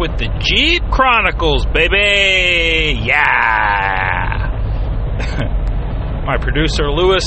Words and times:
with 0.00 0.16
the 0.16 0.28
Jeep 0.40 0.82
Chronicles, 0.90 1.66
baby! 1.66 2.98
Yeah! 3.04 4.48
My 6.24 6.38
producer, 6.40 6.90
Lewis, 6.90 7.24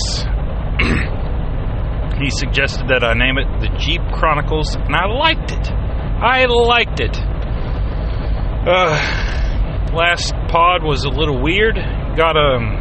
he 2.20 2.32
suggested 2.32 2.88
that 2.88 3.04
I 3.04 3.14
name 3.14 3.38
it 3.38 3.46
the 3.62 3.70
Jeep 3.78 4.02
Chronicles, 4.18 4.74
and 4.74 4.96
I 4.96 5.06
liked 5.06 5.52
it. 5.52 5.72
I 5.72 6.46
liked 6.46 7.00
it. 7.00 7.16
Uh, 8.66 8.98
last 9.94 10.34
pod 10.50 10.82
was 10.84 11.04
a 11.04 11.10
little 11.10 11.40
weird. 11.44 11.76
Got 11.76 12.36
um, 12.36 12.66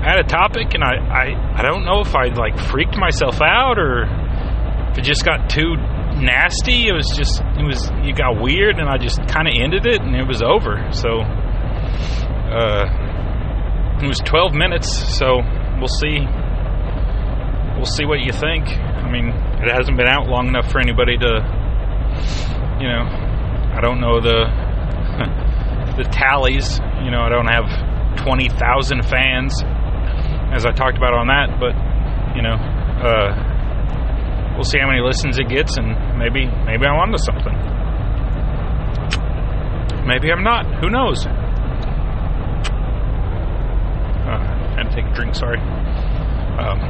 I 0.00 0.08
had 0.08 0.20
a 0.20 0.24
topic, 0.28 0.72
and 0.72 0.82
I, 0.82 0.96
I 0.96 1.58
I 1.58 1.62
don't 1.62 1.84
know 1.84 2.00
if 2.00 2.16
I 2.16 2.28
like 2.28 2.58
freaked 2.58 2.96
myself 2.96 3.42
out 3.42 3.78
or 3.78 4.04
if 4.92 4.98
it 4.98 5.02
just 5.04 5.26
got 5.26 5.50
too 5.50 5.74
nasty. 6.16 6.88
It 6.88 6.92
was 6.92 7.06
just 7.14 7.40
it 7.40 7.64
was 7.64 7.90
it 8.04 8.16
got 8.16 8.40
weird, 8.40 8.78
and 8.78 8.88
I 8.88 8.98
just 8.98 9.20
kind 9.28 9.46
of 9.48 9.54
ended 9.56 9.86
it, 9.86 10.00
and 10.00 10.14
it 10.16 10.26
was 10.26 10.42
over. 10.42 10.88
So, 10.92 11.20
uh, 12.50 12.84
it 14.02 14.06
was 14.06 14.18
12 14.24 14.54
minutes. 14.54 14.88
So 15.18 15.40
we'll 15.78 15.92
see. 16.00 16.20
We'll 17.76 17.84
see 17.84 18.04
what 18.04 18.20
you 18.20 18.32
think. 18.32 18.68
I 18.68 19.10
mean, 19.10 19.28
it 19.28 19.70
hasn't 19.70 19.96
been 19.96 20.08
out 20.08 20.26
long 20.28 20.48
enough 20.48 20.70
for 20.72 20.80
anybody 20.80 21.16
to, 21.18 21.32
you 22.80 22.88
know, 22.88 23.04
I 23.76 23.80
don't 23.80 24.00
know 24.00 24.20
the 24.20 24.48
the 25.96 26.04
tallies. 26.10 26.80
You 27.04 27.10
know, 27.10 27.20
I 27.20 27.28
don't 27.28 27.46
have 27.46 28.16
20,000 28.24 29.04
fans 29.04 29.62
as 30.52 30.64
I 30.64 30.72
talked 30.72 30.96
about 30.96 31.12
on 31.12 31.28
that, 31.28 31.60
but 31.60 31.76
you 32.34 32.42
know, 32.42 32.56
uh, 32.56 33.45
we'll 34.56 34.64
see 34.64 34.78
how 34.80 34.88
many 34.88 35.00
listens 35.00 35.38
it 35.38 35.48
gets, 35.48 35.76
and 35.76 36.18
maybe 36.18 36.46
maybe 36.64 36.86
I'm 36.86 36.96
onto 36.96 37.18
something. 37.18 37.54
Maybe 40.06 40.32
I'm 40.32 40.42
not. 40.42 40.66
Who 40.80 40.88
knows? 40.90 41.26
Uh, 41.26 41.30
I 44.32 44.74
had 44.76 44.90
to 44.90 44.96
take 44.96 45.06
a 45.06 45.12
drink. 45.14 45.34
Sorry. 45.34 45.58
Um, 45.58 46.80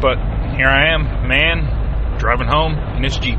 but 0.00 0.16
here 0.56 0.68
I 0.68 0.94
am, 0.94 1.26
man, 1.26 2.18
driving 2.18 2.46
home 2.48 2.74
in 2.96 3.02
this 3.02 3.18
Jeep. 3.18 3.38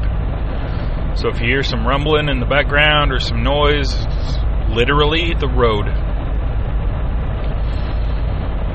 So 1.16 1.30
if 1.30 1.40
you 1.40 1.48
hear 1.48 1.64
some 1.64 1.88
rumbling 1.88 2.30
in 2.30 2.40
the 2.40 2.46
background 2.46 3.12
or 3.12 3.20
some 3.20 3.42
noise, 3.42 3.92
it's 3.94 4.38
literally 4.70 5.34
the 5.40 5.48
road. 5.48 5.86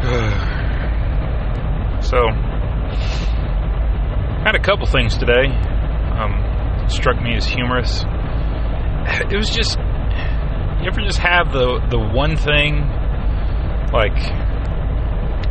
so, 2.02 2.18
had 4.44 4.54
a 4.56 4.60
couple 4.60 4.86
things 4.86 5.16
today. 5.16 5.46
Um, 5.46 6.88
struck 6.88 7.20
me 7.22 7.36
as 7.36 7.46
humorous. 7.46 8.04
It 9.30 9.36
was 9.36 9.50
just, 9.50 9.78
you 9.78 10.86
ever 10.86 11.00
just 11.00 11.18
have 11.18 11.52
the 11.52 11.80
the 11.90 11.98
one 11.98 12.36
thing, 12.36 12.80
like 13.92 14.18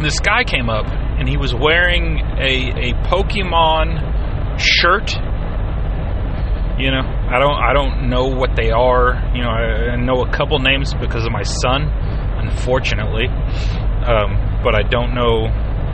this 0.02 0.20
guy 0.20 0.44
came 0.44 0.70
up 0.70 0.88
and 0.88 1.28
he 1.28 1.38
was 1.38 1.54
wearing 1.54 2.20
a 2.20 2.92
a 2.92 2.94
Pokemon 3.08 4.60
shirt. 4.60 5.12
You 6.80 6.92
know, 6.92 7.04
I 7.04 7.40
don't 7.40 7.56
I 7.56 7.74
don't 7.74 8.10
know 8.10 8.28
what 8.28 8.56
they 8.56 8.72
are. 8.72 9.32
You 9.36 9.44
know, 9.44 9.50
I, 9.50 9.92
I 9.92 9.96
know 9.98 10.22
a 10.24 10.32
couple 10.32 10.60
names 10.60 10.94
because 10.94 11.26
of 11.26 11.32
my 11.32 11.44
son, 11.44 11.84
unfortunately. 12.44 13.28
Um, 13.28 14.62
but 14.64 14.74
I 14.76 14.82
don't 14.82 15.14
know, 15.14 15.46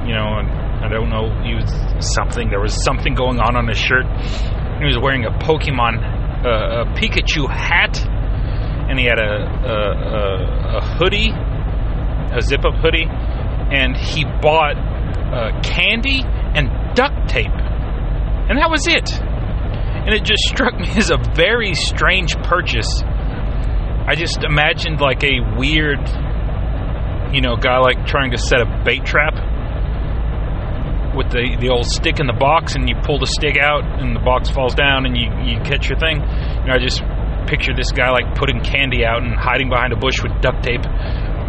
you 0.07 0.13
know, 0.15 0.39
I 0.83 0.89
don't 0.89 1.09
know. 1.09 1.29
He 1.43 1.55
was 1.55 1.69
something. 2.13 2.49
There 2.49 2.59
was 2.59 2.83
something 2.83 3.15
going 3.15 3.39
on 3.39 3.55
on 3.55 3.67
his 3.67 3.77
shirt. 3.77 4.05
He 4.79 4.85
was 4.85 4.97
wearing 5.01 5.25
a 5.25 5.31
Pokemon, 5.31 5.97
uh, 6.45 6.83
a 6.83 6.85
Pikachu 6.93 7.49
hat, 7.49 7.97
and 8.89 8.99
he 8.99 9.05
had 9.05 9.19
a 9.19 9.23
a, 9.23 9.77
a, 10.13 10.77
a 10.77 10.81
hoodie, 10.97 11.31
a 11.31 12.41
zip-up 12.41 12.75
hoodie, 12.75 13.07
and 13.07 13.97
he 13.97 14.23
bought 14.23 14.77
uh, 14.77 15.61
candy 15.61 16.21
and 16.23 16.69
duct 16.95 17.27
tape, 17.27 17.47
and 17.47 18.57
that 18.59 18.69
was 18.69 18.87
it. 18.87 19.11
And 19.11 20.15
it 20.15 20.23
just 20.23 20.43
struck 20.43 20.75
me 20.79 20.87
as 20.95 21.11
a 21.11 21.17
very 21.35 21.73
strange 21.73 22.35
purchase. 22.43 23.01
I 23.03 24.15
just 24.15 24.43
imagined 24.43 25.01
like 25.01 25.23
a 25.23 25.41
weird 25.57 25.99
you 27.33 27.41
know, 27.41 27.55
guy 27.57 27.77
like 27.79 28.05
trying 28.05 28.31
to 28.31 28.37
set 28.37 28.61
a 28.61 28.83
bait 28.85 29.03
trap 29.05 29.35
with 31.17 31.33
the 31.33 31.57
the 31.59 31.69
old 31.69 31.85
stick 31.85 32.19
in 32.19 32.27
the 32.27 32.37
box, 32.37 32.75
and 32.75 32.87
you 32.87 32.95
pull 33.03 33.17
the 33.19 33.27
stick 33.27 33.57
out, 33.57 33.83
and 33.83 34.15
the 34.15 34.21
box 34.21 34.49
falls 34.49 34.75
down, 34.75 35.05
and 35.05 35.17
you 35.17 35.27
you 35.43 35.57
catch 35.65 35.89
your 35.89 35.97
thing. 35.97 36.21
You 36.21 36.67
know, 36.69 36.77
I 36.77 36.79
just 36.79 37.01
picture 37.49 37.73
this 37.73 37.91
guy 37.91 38.11
like 38.11 38.35
putting 38.35 38.61
candy 38.61 39.03
out 39.03 39.23
and 39.23 39.33
hiding 39.33 39.69
behind 39.69 39.91
a 39.91 39.97
bush 39.97 40.21
with 40.21 40.31
duct 40.39 40.63
tape, 40.63 40.85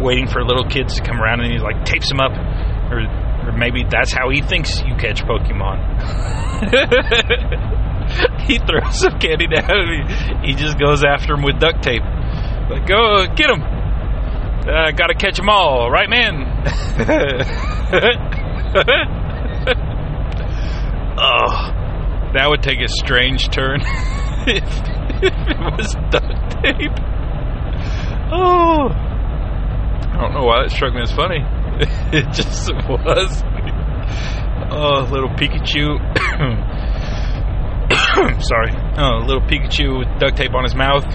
waiting 0.01 0.27
for 0.27 0.43
little 0.43 0.65
kids 0.65 0.97
to 0.97 1.03
come 1.05 1.21
around, 1.21 1.41
and 1.41 1.53
he 1.53 1.59
like 1.59 1.85
tapes 1.85 2.09
them 2.09 2.19
up, 2.19 2.33
or 2.89 3.05
or 3.45 3.53
maybe 3.53 3.85
that's 3.85 4.11
how 4.11 4.29
he 4.29 4.41
thinks 4.41 4.81
you 4.81 4.95
catch 4.97 5.21
Pokemon. 5.23 5.77
he 8.49 8.57
throws 8.57 8.99
some 8.99 9.19
candy 9.19 9.47
down, 9.47 9.69
and 9.69 10.09
he, 10.09 10.49
he 10.49 10.53
just 10.57 10.77
goes 10.79 11.03
after 11.05 11.35
him 11.35 11.43
with 11.43 11.59
duct 11.59 11.83
tape. 11.83 12.03
Like, 12.69 12.87
go 12.87 13.25
get 13.35 13.49
him. 13.49 13.61
Uh, 13.61 14.91
gotta 14.91 15.15
catch 15.15 15.37
them 15.37 15.49
all, 15.49 15.89
right, 15.89 16.09
man? 16.09 16.45
oh, 21.19 22.31
that 22.33 22.47
would 22.49 22.63
take 22.63 22.79
a 22.81 22.87
strange 22.87 23.49
turn 23.49 23.81
if, 23.81 24.63
if 25.23 25.33
it 25.33 25.59
was 25.59 25.93
duct 26.09 26.51
tape. 26.63 26.97
Oh, 28.31 28.89
I 28.89 30.17
don't 30.21 30.33
know 30.33 30.45
why 30.45 30.61
that 30.63 30.71
struck 30.71 30.93
me 30.93 31.01
as 31.01 31.11
funny. 31.11 31.43
It 32.11 32.25
just 32.33 32.73
was. 32.89 33.41
Oh, 34.69 35.07
little 35.09 35.29
Pikachu. 35.29 35.97
Sorry. 38.43 38.71
Oh, 38.97 39.19
little 39.25 39.41
Pikachu 39.41 39.99
with 39.99 40.19
duct 40.19 40.35
tape 40.35 40.53
on 40.53 40.63
his 40.63 40.75
mouth. 40.75 41.05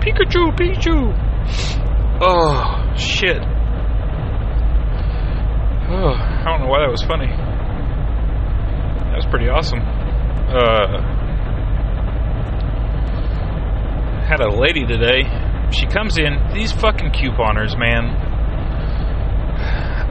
Pikachu, 0.00 0.50
Pikachu. 0.56 1.12
Oh, 2.22 2.94
shit. 2.96 3.42
Oh, 5.90 6.14
I 6.14 6.44
don't 6.44 6.60
know 6.60 6.68
why 6.68 6.80
that 6.80 6.90
was 6.90 7.02
funny. 7.02 7.28
Was 9.18 9.26
pretty 9.26 9.48
awesome. 9.48 9.80
Uh, 9.80 11.02
had 14.22 14.38
a 14.38 14.48
lady 14.48 14.86
today. 14.86 15.26
She 15.72 15.86
comes 15.86 16.18
in, 16.18 16.38
these 16.54 16.70
fucking 16.70 17.10
couponers, 17.10 17.76
man. 17.76 18.14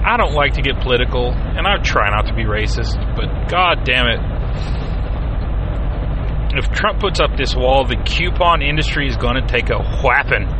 I 0.04 0.18
don't 0.18 0.34
like 0.34 0.56
to 0.56 0.62
get 0.62 0.82
political, 0.82 1.32
and 1.32 1.66
I 1.66 1.78
try 1.82 2.10
not 2.10 2.28
to 2.28 2.34
be 2.34 2.44
racist, 2.44 3.00
but 3.16 3.48
god 3.50 3.86
damn 3.86 4.08
it. 4.08 4.20
If 6.58 6.70
Trump 6.74 7.00
puts 7.00 7.22
up 7.22 7.38
this 7.38 7.56
wall, 7.56 7.86
the 7.86 7.96
coupon 8.04 8.62
industry 8.62 9.08
is 9.08 9.16
going 9.16 9.36
to 9.36 9.48
take 9.48 9.70
a 9.70 9.80
whapping. 10.04 10.52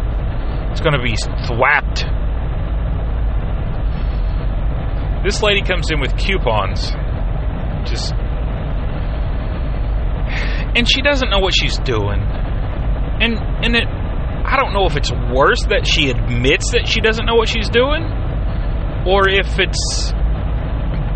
It's 0.72 0.80
going 0.80 0.96
to 0.96 1.04
be 1.04 1.18
thwapped. 1.52 2.06
This 5.26 5.44
lady 5.44 5.64
comes 5.64 5.92
in 5.92 6.00
with 6.00 6.16
coupons. 6.16 6.92
Just. 7.90 8.14
And 10.78 10.88
she 10.88 11.02
doesn't 11.02 11.32
know 11.32 11.40
what 11.40 11.54
she's 11.60 11.78
doing. 11.80 12.22
And, 12.22 13.34
and 13.66 13.76
it. 13.76 13.88
I 13.88 14.56
don't 14.56 14.74
know 14.74 14.86
if 14.86 14.96
it's 14.96 15.12
worse 15.12 15.66
that 15.70 15.88
she 15.88 16.12
admits 16.12 16.72
that 16.72 16.88
she 16.88 17.02
doesn't 17.02 17.26
know 17.26 17.34
what 17.36 17.50
she's 17.50 17.68
doing, 17.68 18.04
or 19.06 19.28
if 19.28 19.58
it's 19.58 20.14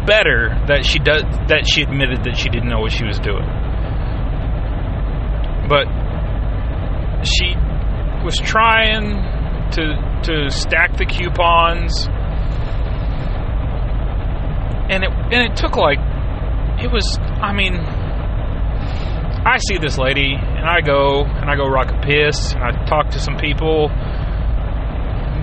better 0.06 0.58
that 0.68 0.84
she 0.84 0.98
does 0.98 1.22
that 1.48 1.69
she 1.69 1.84
admitted 1.84 2.24
that 2.24 2.36
she 2.36 2.50
didn't 2.50 2.69
know 2.69 2.80
what 2.80 2.92
she 2.92 3.06
was 3.06 3.19
doing. 3.19 3.46
But 5.69 5.86
she 7.24 7.54
was 8.25 8.36
trying 8.44 9.22
to 9.78 10.22
to 10.24 10.50
stack 10.50 10.98
the 10.98 11.06
coupons 11.06 12.07
and 14.90 15.04
it 15.04 15.12
and 15.31 15.52
it 15.52 15.56
took 15.56 15.78
like 15.78 16.00
it 16.84 16.92
was 16.92 17.06
I 17.19 17.54
mean 17.54 17.75
I 19.44 19.58
see 19.58 19.80
this 19.80 19.98
lady 19.98 20.36
and 20.36 20.70
I 20.70 20.82
go 20.82 21.24
and 21.26 21.50
I 21.50 21.56
go 21.56 21.66
rock 21.66 21.90
a 21.90 22.00
piss 22.06 22.54
and 22.54 22.62
I 22.62 22.86
talk 22.86 23.10
to 23.12 23.20
some 23.20 23.38
people. 23.38 23.90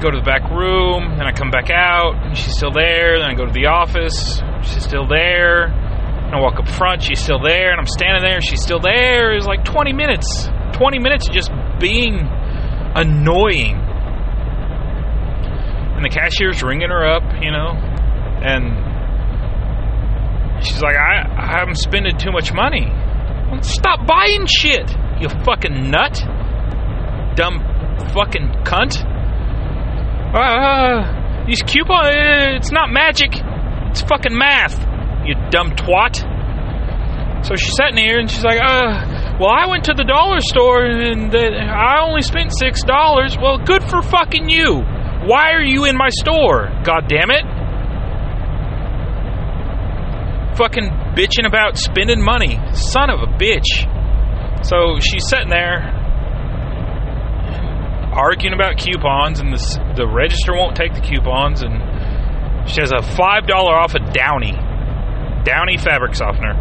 Go 0.01 0.13
to 0.13 0.19
the 0.19 0.25
back 0.25 0.49
room 0.53 1.03
and 1.03 1.23
I 1.23 1.33
come 1.33 1.51
back 1.51 1.69
out 1.69 2.15
and 2.15 2.37
she's 2.37 2.55
still 2.55 2.71
there. 2.71 3.19
Then 3.19 3.29
I 3.29 3.35
go 3.35 3.45
to 3.45 3.53
the 3.53 3.67
office 3.67 4.41
she's 4.63 4.85
still 4.85 5.09
there. 5.09 5.65
And 5.67 6.33
I 6.33 6.41
walk 6.41 6.61
up 6.61 6.69
front 6.69 7.03
she's 7.03 7.19
still 7.19 7.41
there 7.43 7.73
and 7.73 7.81
I'm 7.81 7.89
standing 7.89 8.23
there 8.23 8.41
she's 8.41 8.63
still 8.63 8.79
there. 8.79 9.35
It's 9.35 9.47
like 9.47 9.65
20 9.65 9.93
minutes. 9.93 10.49
20 10.75 11.01
minutes 11.01 11.27
of 11.27 11.35
just 11.35 11.51
being 11.81 12.21
annoying. 12.95 13.75
And 15.97 16.05
the 16.05 16.09
cashier's 16.09 16.63
ringing 16.63 16.91
her 16.91 17.05
up 17.05 17.25
you 17.43 17.51
know 17.51 17.75
and 18.47 18.79
she's 20.65 20.81
like 20.81 20.95
I, 20.95 21.59
I'm 21.59 21.75
spending 21.75 22.17
too 22.17 22.31
much 22.31 22.53
money 22.53 22.93
stop 23.63 24.07
buying 24.07 24.47
shit 24.47 24.91
you 25.21 25.29
fucking 25.45 25.91
nut? 25.91 26.15
Dumb 27.35 27.59
fucking 28.15 28.63
cunt. 28.65 29.05
Uh, 30.35 31.47
these 31.47 31.63
coupons, 31.63 32.15
it's 32.57 32.71
not 32.71 32.91
magic. 32.91 33.31
It's 33.91 34.03
fucking 34.03 34.37
math, 34.37 34.79
you 35.27 35.35
dumb 35.51 35.71
twat. 35.71 36.25
So 37.45 37.55
she's 37.55 37.75
sitting 37.77 37.97
here 37.97 38.19
and 38.19 38.31
she's 38.31 38.45
like, 38.45 38.61
uh, 38.61 39.37
well, 39.41 39.51
I 39.51 39.67
went 39.67 39.85
to 39.85 39.95
the 39.95 40.05
dollar 40.05 40.41
store 40.41 40.85
and 40.85 41.31
the, 41.33 41.39
I 41.39 42.03
only 42.03 42.23
spent 42.23 42.53
six 42.57 42.83
dollars. 42.83 43.37
Well, 43.41 43.59
good 43.59 43.83
for 43.89 44.03
fucking 44.03 44.49
you. 44.49 44.83
Why 45.27 45.53
are 45.53 45.63
you 45.63 45.85
in 45.85 45.97
my 45.97 46.11
store? 46.11 46.69
God 46.85 47.09
damn 47.09 47.31
it. 47.31 47.45
Fucking 50.57 50.91
bitching 51.19 51.47
about 51.47 51.77
spending 51.77 52.23
money. 52.23 52.61
Son 52.75 53.11
of 53.11 53.19
a 53.21 53.27
bitch. 53.27 53.83
So 54.65 55.01
she's 55.01 55.27
sitting 55.29 55.51
there 55.51 55.99
arguing 58.15 58.55
about 58.55 58.79
coupons, 58.79 59.41
and 59.41 59.53
the, 59.53 59.95
the 59.97 60.07
register 60.07 60.55
won't 60.55 60.77
take 60.77 60.95
the 60.95 61.01
coupons, 61.01 61.63
and 61.63 61.75
she 62.71 62.81
has 62.81 62.93
a 62.93 63.03
$5 63.03 63.51
off 63.51 63.95
a 63.95 64.01
Downy. 64.13 64.53
Downy 65.45 65.77
fabric 65.77 66.15
softener 66.15 66.55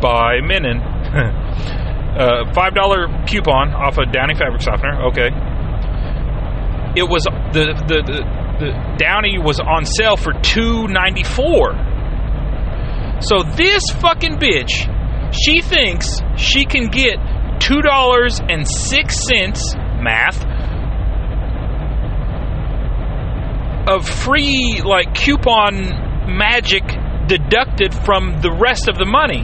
by 0.00 0.40
Mennen. 0.42 0.78
uh, 2.18 2.52
$5 2.52 3.28
coupon 3.28 3.74
off 3.74 3.98
a 3.98 4.06
Downy 4.06 4.34
fabric 4.34 4.62
softener. 4.62 5.08
Okay. 5.08 5.30
It 6.96 7.06
was 7.08 7.22
the 7.52 7.74
the, 7.86 8.02
the 8.02 8.22
the 8.58 8.96
Downy 8.98 9.38
was 9.38 9.60
on 9.60 9.84
sale 9.84 10.16
for 10.16 10.32
two 10.32 10.88
ninety 10.88 11.22
four. 11.22 11.74
So 13.20 13.42
this 13.56 13.82
fucking 14.00 14.36
bitch, 14.38 14.70
she 15.32 15.60
thinks 15.60 16.20
she 16.36 16.64
can 16.64 16.88
get 16.88 17.16
two 17.60 17.82
dollars 17.82 18.40
and 18.40 18.66
six 18.66 19.24
cents 19.26 19.74
math 19.74 20.44
of 23.88 24.08
free 24.08 24.80
like 24.84 25.14
coupon 25.14 25.74
magic 26.36 26.84
deducted 27.26 27.94
from 27.94 28.40
the 28.40 28.52
rest 28.52 28.88
of 28.88 28.96
the 28.96 29.04
money. 29.04 29.42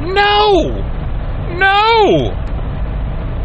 No. 0.00 0.70
No. 1.56 2.32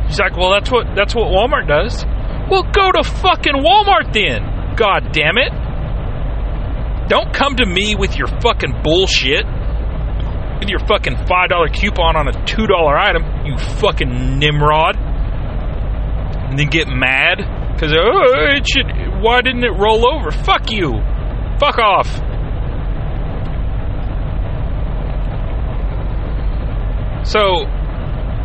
She's 0.07 0.19
like, 0.19 0.35
"Well, 0.37 0.51
that's 0.51 0.71
what 0.71 0.95
that's 0.95 1.15
what 1.15 1.27
Walmart 1.27 1.67
does." 1.67 2.05
Well, 2.49 2.63
go 2.63 2.91
to 2.91 3.03
fucking 3.03 3.53
Walmart 3.55 4.13
then. 4.13 4.75
God 4.75 5.11
damn 5.13 5.37
it. 5.37 5.51
Don't 7.11 7.33
come 7.33 7.57
to 7.57 7.65
me 7.65 7.93
with 7.93 8.15
your 8.15 8.27
fucking 8.39 8.83
bullshit. 8.85 9.45
With 10.61 10.69
your 10.69 10.79
fucking 10.87 11.15
$5 11.15 11.73
coupon 11.73 12.15
on 12.15 12.29
a 12.29 12.31
$2 12.31 12.97
item, 12.97 13.45
you 13.45 13.57
fucking 13.57 14.39
Nimrod. 14.39 14.95
And 14.95 16.57
then 16.57 16.67
get 16.67 16.87
mad 16.87 17.39
because, 17.73 17.91
oh, 17.91 18.55
it 18.55 18.65
should, 18.65 18.85
why 19.21 19.41
didn't 19.41 19.65
it 19.65 19.77
roll 19.77 20.09
over? 20.09 20.31
Fuck 20.31 20.71
you. 20.71 21.01
Fuck 21.59 21.79
off. 21.79 22.07
So, 27.27 27.65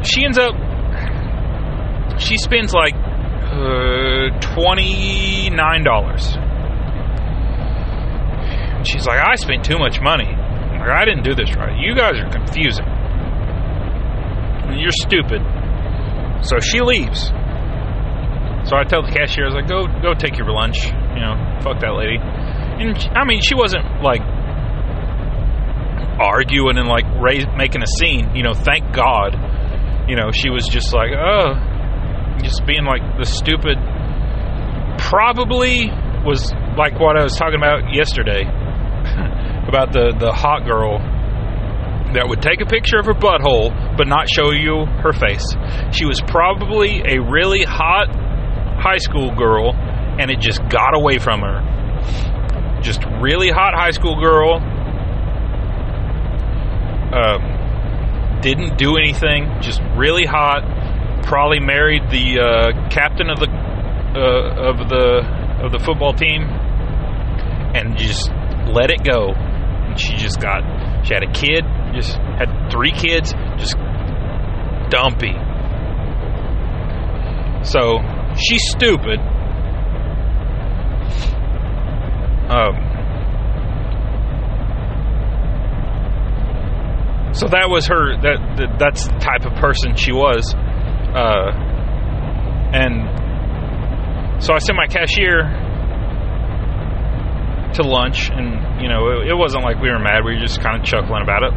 she 0.03 0.25
ends 0.25 0.39
up, 0.39 0.57
she 2.19 2.37
spends 2.37 2.75
like 2.75 2.95
uh, 2.95 4.31
$29. 4.41 6.46
She's 8.87 9.07
like, 9.07 9.19
I 9.19 9.35
spent 9.35 9.65
too 9.65 9.79
much 9.79 10.01
money. 10.01 10.31
Like, 10.31 10.89
I 10.89 11.05
didn't 11.05 11.25
do 11.25 11.35
this 11.35 11.55
right. 11.57 11.75
You 11.79 11.95
guys 11.95 12.15
are 12.23 12.31
confusing. 12.31 12.87
You're 14.79 14.95
stupid. 14.95 15.43
So 16.43 16.61
she 16.61 16.81
leaves. 16.81 17.27
So 18.71 18.77
I 18.77 18.85
tell 18.87 19.03
the 19.03 19.11
cashier, 19.11 19.45
I 19.45 19.47
was 19.47 19.55
like, 19.55 19.69
go 19.69 19.87
go 20.03 20.15
take 20.15 20.39
your 20.39 20.51
lunch. 20.51 20.87
You 20.87 21.23
know, 21.23 21.59
fuck 21.63 21.81
that 21.81 21.95
lady. 21.95 22.19
And 22.19 22.95
I 23.17 23.25
mean, 23.25 23.41
she 23.43 23.55
wasn't 23.55 23.85
like 24.03 24.23
arguing 26.21 26.79
and 26.79 26.89
like 26.89 27.07
raise, 27.23 27.47
making 27.57 27.83
a 27.83 27.91
scene. 27.99 28.35
You 28.35 28.43
know, 28.43 28.55
thank 28.55 28.95
God. 28.95 29.35
You 30.09 30.15
know, 30.15 30.31
she 30.31 30.51
was 30.51 30.67
just 30.67 30.95
like, 30.95 31.11
oh, 31.11 31.55
just 32.43 32.67
being 32.67 32.85
like 32.85 33.03
the 33.19 33.25
stupid. 33.25 33.79
Probably 34.99 35.91
was 36.27 36.53
like 36.77 36.99
what 36.99 37.17
I 37.17 37.23
was 37.23 37.35
talking 37.37 37.57
about 37.59 37.95
yesterday 37.95 38.45
about 39.69 39.93
the 39.93 40.15
the 40.19 40.33
hot 40.33 40.65
girl 40.65 40.99
that 42.15 42.29
would 42.29 42.41
take 42.41 42.61
a 42.61 42.67
picture 42.67 42.99
of 42.99 43.07
her 43.07 43.15
butthole 43.15 43.71
but 43.97 44.07
not 44.07 44.29
show 44.29 44.51
you 44.53 44.87
her 45.03 45.13
face. 45.13 45.45
She 45.93 46.05
was 46.07 46.21
probably 46.29 47.03
a 47.05 47.21
really 47.21 47.63
hot 47.63 48.09
high 48.79 48.99
school 48.99 49.35
girl 49.35 49.75
and 50.19 50.31
it 50.31 50.41
just 50.41 50.61
got 50.69 50.95
away 50.95 51.19
from 51.19 51.41
her. 51.41 52.81
Just 52.83 53.05
really 53.21 53.51
hot 53.51 53.75
high 53.75 53.91
school 53.91 54.21
girl. 54.21 54.55
Um, 57.13 58.41
didn't 58.41 58.79
do 58.79 58.97
anything. 58.97 59.61
Just 59.61 59.81
really 59.97 60.25
hot. 60.25 61.25
Probably 61.25 61.61
married 61.61 62.03
the 62.11 62.39
uh, 62.39 62.89
captain 62.91 63.29
of 63.29 63.41
the 63.41 63.49
uh, 63.49 64.71
of 64.71 64.89
the 64.89 65.65
of 65.65 65.73
the 65.73 65.79
football 65.81 66.13
team, 66.13 66.43
and 66.43 67.97
just 67.97 68.31
let 68.73 68.91
it 68.91 69.03
go. 69.03 69.35
She 69.97 70.17
just 70.17 70.41
got. 70.41 70.63
She 71.07 71.15
had 71.15 71.23
a 71.23 71.33
kid. 71.33 71.65
Just 71.95 72.13
had 72.17 72.71
three 72.71 72.93
kids. 72.93 73.33
Just 73.59 73.77
dumpy. 74.91 75.35
So 77.65 77.99
she's 78.37 78.63
stupid. 78.71 79.19
Um, 82.47 82.77
so 87.35 87.49
that 87.49 87.69
was 87.69 87.87
her. 87.89 88.17
That, 88.23 88.57
that 88.57 88.79
that's 88.79 89.07
the 89.07 89.19
type 89.19 89.45
of 89.45 89.55
person 89.61 89.97
she 89.97 90.13
was. 90.13 90.55
Uh, 90.55 91.51
and 92.73 94.43
so 94.43 94.55
I 94.55 94.59
sent 94.59 94.77
my 94.77 94.87
cashier 94.87 95.66
to 97.77 97.83
lunch, 97.83 98.31
and 98.31 98.83
you 98.83 98.89
know 98.89 99.21
it, 99.21 99.29
it 99.29 99.35
wasn't 99.35 99.65
like 99.65 99.81
we 99.81 99.89
were 99.89 99.99
mad. 99.99 100.25
We 100.25 100.35
were 100.35 100.41
just 100.41 100.61
kind 100.61 100.79
of 100.79 100.85
chuckling 100.85 101.23
about 101.23 101.45
it. 101.45 101.53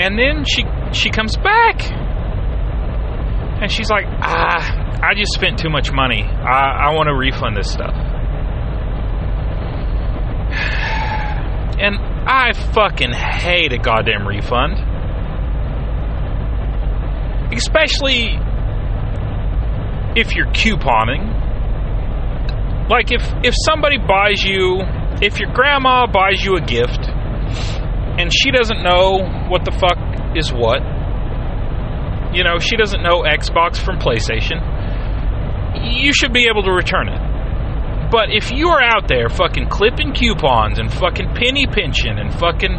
And 0.00 0.18
then 0.18 0.44
she 0.44 0.64
she 0.92 1.10
comes 1.10 1.36
back 1.36 1.80
and 3.62 3.70
she's 3.70 3.90
like, 3.90 4.06
ah, 4.08 5.00
I 5.02 5.14
just 5.14 5.32
spent 5.34 5.58
too 5.58 5.70
much 5.70 5.92
money. 5.92 6.24
I, 6.24 6.88
I 6.88 6.94
want 6.94 7.06
to 7.06 7.14
refund 7.14 7.56
this 7.56 7.70
stuff. 7.70 7.94
And 11.82 11.96
I 11.96 12.52
fucking 12.52 13.12
hate 13.12 13.72
a 13.72 13.78
goddamn 13.78 14.28
refund. 14.28 14.74
Especially 17.52 18.38
if 20.14 20.36
you're 20.36 20.46
couponing. 20.46 21.41
Like 22.92 23.08
if 23.10 23.24
if 23.42 23.54
somebody 23.64 23.96
buys 23.96 24.44
you, 24.44 24.84
if 25.24 25.40
your 25.40 25.50
grandma 25.54 26.04
buys 26.06 26.44
you 26.44 26.56
a 26.56 26.60
gift 26.60 27.00
and 28.20 28.30
she 28.30 28.50
doesn't 28.50 28.82
know 28.82 29.48
what 29.48 29.64
the 29.64 29.72
fuck 29.72 29.96
is 30.36 30.52
what, 30.52 30.84
you 32.36 32.44
know, 32.44 32.58
she 32.60 32.76
doesn't 32.76 33.02
know 33.02 33.24
Xbox 33.24 33.80
from 33.80 33.96
PlayStation, 33.96 34.60
you 36.04 36.12
should 36.12 36.34
be 36.34 36.48
able 36.52 36.64
to 36.64 36.70
return 36.70 37.08
it. 37.08 38.12
But 38.12 38.28
if 38.28 38.52
you 38.52 38.68
are 38.68 38.82
out 38.82 39.08
there 39.08 39.30
fucking 39.30 39.70
clipping 39.70 40.12
coupons 40.12 40.78
and 40.78 40.92
fucking 40.92 41.32
penny 41.32 41.64
pinching 41.64 42.18
and 42.18 42.28
fucking 42.28 42.76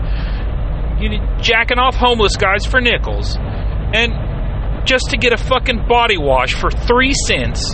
you 1.02 1.10
know, 1.10 1.38
jacking 1.42 1.80
off 1.80 1.96
homeless 1.96 2.38
guys 2.38 2.68
for 2.68 2.80
nickels 2.80 3.36
and 3.36 4.14
just 4.86 5.10
to 5.10 5.18
get 5.18 5.34
a 5.34 5.38
fucking 5.38 5.88
body 5.88 6.20
wash 6.20 6.54
for 6.54 6.70
three 6.70 7.14
cents, 7.26 7.74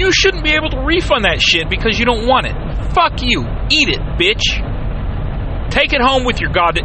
you 0.00 0.10
shouldn't 0.10 0.42
be 0.42 0.56
able 0.56 0.70
to 0.70 0.80
refund 0.80 1.28
that 1.28 1.40
shit 1.44 1.68
because 1.68 1.98
you 2.00 2.08
don't 2.08 2.26
want 2.26 2.48
it. 2.48 2.56
Fuck 2.96 3.20
you. 3.20 3.44
Eat 3.68 3.92
it, 3.92 4.00
bitch. 4.16 4.40
Take 5.68 5.92
it 5.92 6.00
home 6.00 6.24
with 6.24 6.40
your 6.40 6.50
god. 6.50 6.80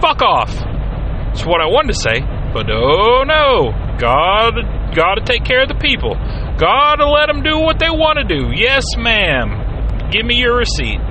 Fuck 0.00 0.22
off. 0.22 0.54
That's 0.54 1.44
what 1.44 1.60
I 1.60 1.66
wanted 1.66 1.92
to 1.92 1.98
say, 1.98 2.22
but 2.54 2.70
oh 2.70 3.26
no. 3.26 3.74
God, 3.98 4.54
gotta 4.94 5.26
take 5.26 5.44
care 5.44 5.62
of 5.62 5.68
the 5.68 5.80
people. 5.82 6.14
Gotta 6.56 7.04
let 7.08 7.26
them 7.26 7.42
do 7.42 7.58
what 7.58 7.80
they 7.82 7.90
want 7.90 8.22
to 8.22 8.24
do. 8.24 8.54
Yes, 8.54 8.84
ma'am. 8.96 10.08
Give 10.14 10.24
me 10.24 10.38
your 10.38 10.56
receipt. 10.56 11.02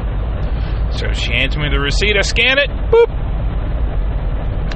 So 0.95 1.11
she 1.11 1.33
hands 1.35 1.57
me 1.57 1.67
the 1.67 1.83
receipt. 1.83 2.15
I 2.15 2.21
scan 2.21 2.57
it. 2.57 2.69
Boop. 2.89 3.11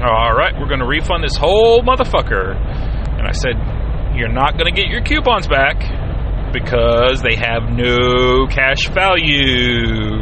All 0.04 0.36
right, 0.36 0.52
we're 0.60 0.68
gonna 0.68 0.86
refund 0.86 1.24
this 1.24 1.36
whole 1.36 1.80
motherfucker. 1.80 2.52
And 3.16 3.26
I 3.26 3.32
said, 3.32 3.56
you're 4.14 4.32
not 4.32 4.58
gonna 4.58 4.72
get 4.72 4.88
your 4.88 5.02
coupons 5.02 5.48
back 5.48 5.99
because 6.52 7.22
they 7.22 7.36
have 7.36 7.70
no 7.70 8.46
cash 8.46 8.88
value. 8.88 10.20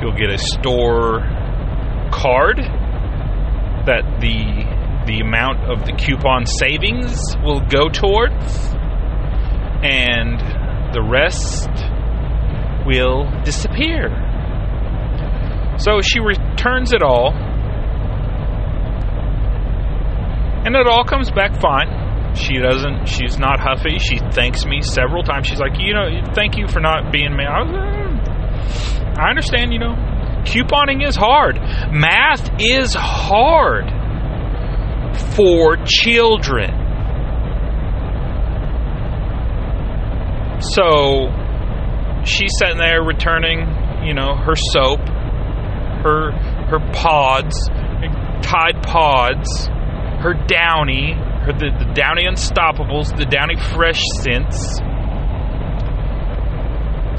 You'll 0.00 0.16
get 0.16 0.30
a 0.30 0.38
store 0.38 1.20
card 2.12 2.58
that 3.86 4.20
the 4.20 4.80
the 5.06 5.20
amount 5.20 5.70
of 5.70 5.84
the 5.86 5.92
coupon 5.92 6.46
savings 6.46 7.18
will 7.42 7.60
go 7.60 7.88
towards, 7.88 8.74
and 9.82 10.38
the 10.94 11.02
rest 11.02 11.70
will 12.86 13.30
disappear. 13.44 14.08
So 15.78 16.00
she 16.02 16.20
returns 16.20 16.92
it 16.92 17.02
all, 17.02 17.32
and 20.64 20.76
it 20.76 20.86
all 20.86 21.04
comes 21.04 21.30
back 21.30 21.60
fine. 21.60 21.99
She 22.34 22.58
doesn't. 22.58 23.06
She's 23.06 23.38
not 23.38 23.60
huffy. 23.60 23.98
She 23.98 24.18
thanks 24.32 24.64
me 24.64 24.80
several 24.82 25.22
times. 25.22 25.46
She's 25.46 25.60
like, 25.60 25.78
you 25.78 25.94
know, 25.94 26.32
thank 26.34 26.56
you 26.56 26.68
for 26.68 26.80
not 26.80 27.12
being 27.12 27.36
me. 27.36 27.44
I, 27.44 27.60
uh, 27.62 29.14
I 29.18 29.28
understand. 29.28 29.72
You 29.72 29.80
know, 29.80 29.94
couponing 30.44 31.06
is 31.06 31.16
hard. 31.16 31.56
Math 31.92 32.50
is 32.58 32.94
hard 32.94 33.90
for 35.34 35.76
children. 35.84 36.70
So 40.60 41.30
she's 42.24 42.52
sitting 42.58 42.78
there 42.78 43.02
returning, 43.02 43.60
you 44.04 44.14
know, 44.14 44.36
her 44.36 44.54
soap, 44.54 45.00
her 46.04 46.32
her 46.70 46.92
pods, 46.92 47.56
Tide 48.42 48.82
Pods, 48.82 49.66
her 50.22 50.34
Downy, 50.46 51.14
her 51.46 51.52
the, 51.52 51.70
the 51.72 51.92
Downy 51.94 52.24
Unstoppables, 52.24 53.16
the 53.16 53.24
Downy 53.24 53.56
Fresh 53.56 54.02
Scents. 54.20 54.80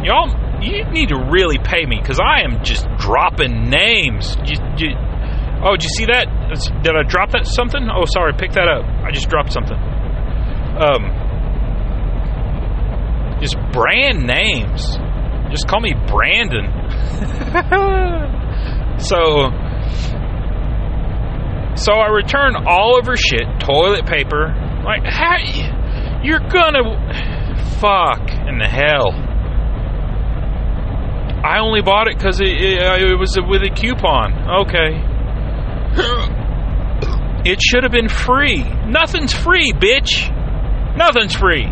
Y'all, 0.04 0.30
you 0.64 0.84
need 0.92 1.10
to 1.10 1.18
really 1.30 1.58
pay 1.58 1.86
me 1.86 2.00
because 2.02 2.20
I 2.20 2.42
am 2.42 2.64
just 2.64 2.88
dropping 2.98 3.70
names. 3.70 4.36
You, 4.46 4.58
you, 4.78 4.96
oh, 5.64 5.76
did 5.76 5.84
you 5.84 5.90
see 5.90 6.06
that? 6.06 6.28
Did 6.84 6.96
I 6.96 7.04
drop 7.04 7.32
that 7.32 7.46
something? 7.48 7.90
Oh, 7.90 8.06
sorry, 8.06 8.34
pick 8.34 8.52
that 8.54 8.68
up. 8.68 8.86
I 8.86 9.12
just 9.12 9.30
dropped 9.30 9.54
something. 9.54 9.78
Um, 9.78 11.22
just 13.42 13.58
brand 13.72 14.26
names. 14.26 14.98
Just 15.52 15.68
call 15.68 15.82
me 15.82 15.94
Brandon. 16.08 16.66
so, 19.00 19.50
so 21.76 21.94
I 21.94 22.10
return 22.10 22.56
all 22.68 23.00
of 23.00 23.06
her 23.06 23.16
shit, 23.16 23.48
toilet 23.60 24.06
paper. 24.06 24.54
Like, 24.86 25.04
how 25.06 25.38
you're 26.24 26.40
gonna 26.40 26.84
fuck 27.80 28.30
in 28.48 28.58
the 28.58 28.68
hell? 28.68 29.12
I 31.44 31.60
only 31.60 31.82
bought 31.82 32.08
it 32.08 32.18
because 32.18 32.40
it, 32.40 32.48
it, 32.48 32.82
it 32.82 33.20
was 33.20 33.38
with 33.48 33.64
a 33.64 33.74
coupon. 33.74 34.34
Okay. 34.62 35.02
It 37.44 37.60
should 37.60 37.84
have 37.84 37.92
been 37.92 38.10
free. 38.10 38.64
Nothing's 38.86 39.34
free, 39.34 39.74
bitch. 39.74 40.30
Nothing's 40.96 41.36
free. 41.36 41.66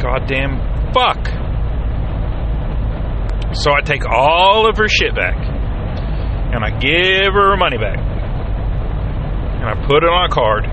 Goddamn 0.00 0.92
fuck. 0.94 1.26
So 3.54 3.72
I 3.72 3.80
take 3.82 4.06
all 4.08 4.68
of 4.68 4.78
her 4.78 4.88
shit 4.88 5.14
back. 5.14 5.36
And 6.54 6.64
I 6.64 6.70
give 6.78 7.32
her 7.32 7.50
her 7.50 7.56
money 7.56 7.78
back. 7.78 7.98
And 7.98 9.68
I 9.68 9.74
put 9.86 10.02
it 10.02 10.08
on 10.08 10.30
a 10.30 10.34
card. 10.34 10.64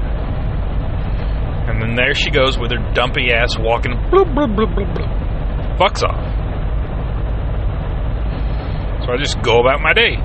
And 1.67 1.82
then 1.82 1.96
there 1.96 2.13
she 2.13 2.29
goes 2.29 2.58
with 2.58 2.72
her 2.72 2.94
dumpy 2.94 3.34
ass 3.34 3.58
walking. 3.60 3.91
Bloop, 4.12 4.34
bloop, 4.34 4.55
bloop, 4.55 4.74
bloop, 4.75 4.94
bloop. 4.96 5.77
Fucks 5.77 6.03
off. 6.03 6.36
So 9.03 9.12
I 9.12 9.17
just 9.17 9.41
go 9.41 9.60
about 9.60 9.82
my 9.82 9.94
day. 9.94 10.17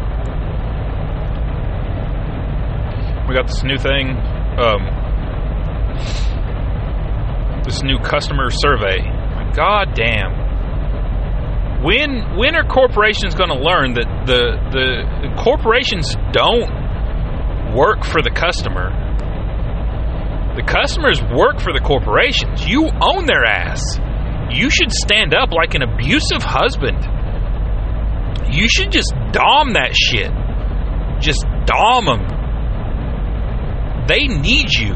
We 3.28 3.34
got 3.34 3.46
this 3.46 3.62
new 3.62 3.78
thing, 3.78 4.16
um, 4.58 4.88
this 7.64 7.82
new 7.82 7.98
customer 7.98 8.50
survey. 8.50 9.02
God 9.54 9.94
damn. 9.94 10.39
When 11.82 12.36
when 12.36 12.54
are 12.56 12.64
corporations 12.64 13.34
going 13.34 13.48
to 13.48 13.56
learn 13.56 13.94
that 13.94 14.26
the 14.26 14.42
the 14.68 15.42
corporations 15.42 16.14
don't 16.32 16.68
work 17.74 18.04
for 18.04 18.20
the 18.20 18.30
customer? 18.30 18.92
The 20.56 20.62
customers 20.62 21.22
work 21.22 21.58
for 21.58 21.72
the 21.72 21.80
corporations. 21.80 22.66
You 22.68 22.90
own 23.00 23.24
their 23.24 23.46
ass. 23.46 23.80
You 24.52 24.68
should 24.68 24.92
stand 24.92 25.32
up 25.32 25.52
like 25.52 25.74
an 25.74 25.80
abusive 25.82 26.42
husband. 26.42 27.00
You 28.52 28.68
should 28.68 28.92
just 28.92 29.14
dom 29.32 29.72
that 29.72 29.96
shit. 29.96 30.30
Just 31.22 31.46
dom 31.64 32.04
them. 32.04 32.40
They 34.06 34.26
need 34.26 34.68
you. 34.74 34.92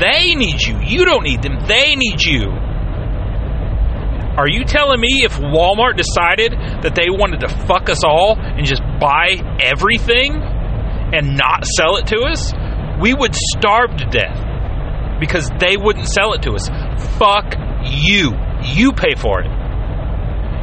They 0.00 0.34
need 0.34 0.62
you. 0.62 0.80
You 0.82 1.04
don't 1.04 1.22
need 1.22 1.42
them. 1.42 1.58
They 1.68 1.94
need 1.94 2.22
you. 2.22 2.50
Are 4.38 4.48
you 4.48 4.62
telling 4.64 5.00
me 5.00 5.24
if 5.24 5.32
Walmart 5.32 5.96
decided 5.96 6.52
that 6.82 6.94
they 6.94 7.10
wanted 7.10 7.40
to 7.40 7.48
fuck 7.48 7.90
us 7.90 8.04
all 8.04 8.38
and 8.38 8.64
just 8.64 8.82
buy 9.00 9.34
everything 9.58 10.30
and 10.30 11.36
not 11.36 11.66
sell 11.66 11.96
it 11.96 12.06
to 12.14 12.20
us, 12.22 12.54
we 13.02 13.14
would 13.14 13.34
starve 13.34 13.96
to 13.96 14.06
death 14.06 14.38
because 15.18 15.50
they 15.58 15.76
wouldn't 15.76 16.06
sell 16.06 16.34
it 16.34 16.42
to 16.42 16.52
us? 16.52 16.68
Fuck 17.18 17.58
you. 17.82 18.30
You 18.62 18.92
pay 18.92 19.16
for 19.18 19.42
it. 19.42 19.50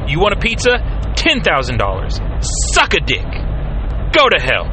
You 0.08 0.22
want 0.22 0.34
a 0.34 0.40
pizza? 0.40 0.80
$10,000. 1.20 1.44
Suck 2.72 2.94
a 2.94 3.02
dick. 3.02 3.28
Go 4.16 4.30
to 4.30 4.40
hell. 4.40 4.72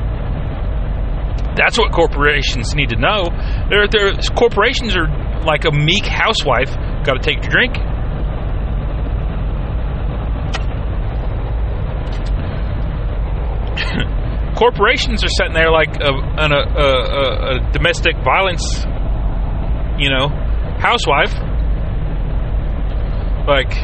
That's 1.56 1.76
what 1.76 1.90
corporations 1.90 2.76
need 2.76 2.90
to 2.90 2.97
know. 2.97 3.26
They're, 3.68 3.88
they're, 3.88 4.14
corporations 4.37 4.94
are 4.94 5.11
like 5.42 5.64
a 5.64 5.73
meek 5.73 6.06
housewife. 6.06 6.71
Got 7.04 7.14
to 7.14 7.21
take 7.21 7.42
your 7.42 7.50
drink. 7.50 7.75
Corporations 14.62 15.25
are 15.25 15.28
sitting 15.28 15.54
there 15.54 15.73
like 15.73 15.97
a, 16.00 16.07
a, 16.07 16.47
a, 16.47 16.87
a 17.50 17.73
domestic 17.73 18.14
violence, 18.23 18.62
you 19.99 20.09
know, 20.09 20.28
housewife. 20.78 21.35
Like, 23.42 23.75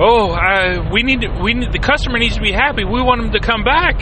oh, 0.00 0.32
I, 0.34 0.90
we 0.90 1.04
need 1.04 1.22
we 1.40 1.54
need 1.54 1.72
the 1.72 1.78
customer 1.78 2.18
needs 2.18 2.34
to 2.34 2.42
be 2.42 2.50
happy. 2.50 2.82
We 2.82 3.00
want 3.00 3.22
them 3.22 3.30
to 3.30 3.38
come 3.38 3.62
back. 3.62 4.00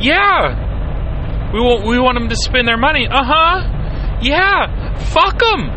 Yeah, 0.00 1.52
we 1.52 1.60
want 1.60 1.86
we 1.86 1.98
want 1.98 2.18
them 2.18 2.30
to 2.30 2.36
spend 2.36 2.66
their 2.66 2.78
money. 2.78 3.06
Uh 3.06 3.22
huh. 3.22 4.18
Yeah, 4.22 4.96
fuck 5.12 5.38
them. 5.38 5.76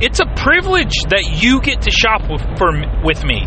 It's 0.00 0.20
a 0.20 0.26
privilege 0.36 0.94
that 1.10 1.42
you 1.42 1.60
get 1.60 1.82
to 1.82 1.90
shop 1.90 2.30
with 2.30 2.42
for 2.56 2.70
with 3.02 3.24
me. 3.24 3.42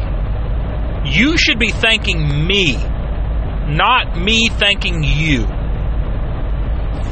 You 1.13 1.37
should 1.37 1.59
be 1.59 1.69
thanking 1.69 2.47
me, 2.47 2.73
not 2.73 4.17
me 4.17 4.49
thanking 4.49 5.03
you. 5.03 5.45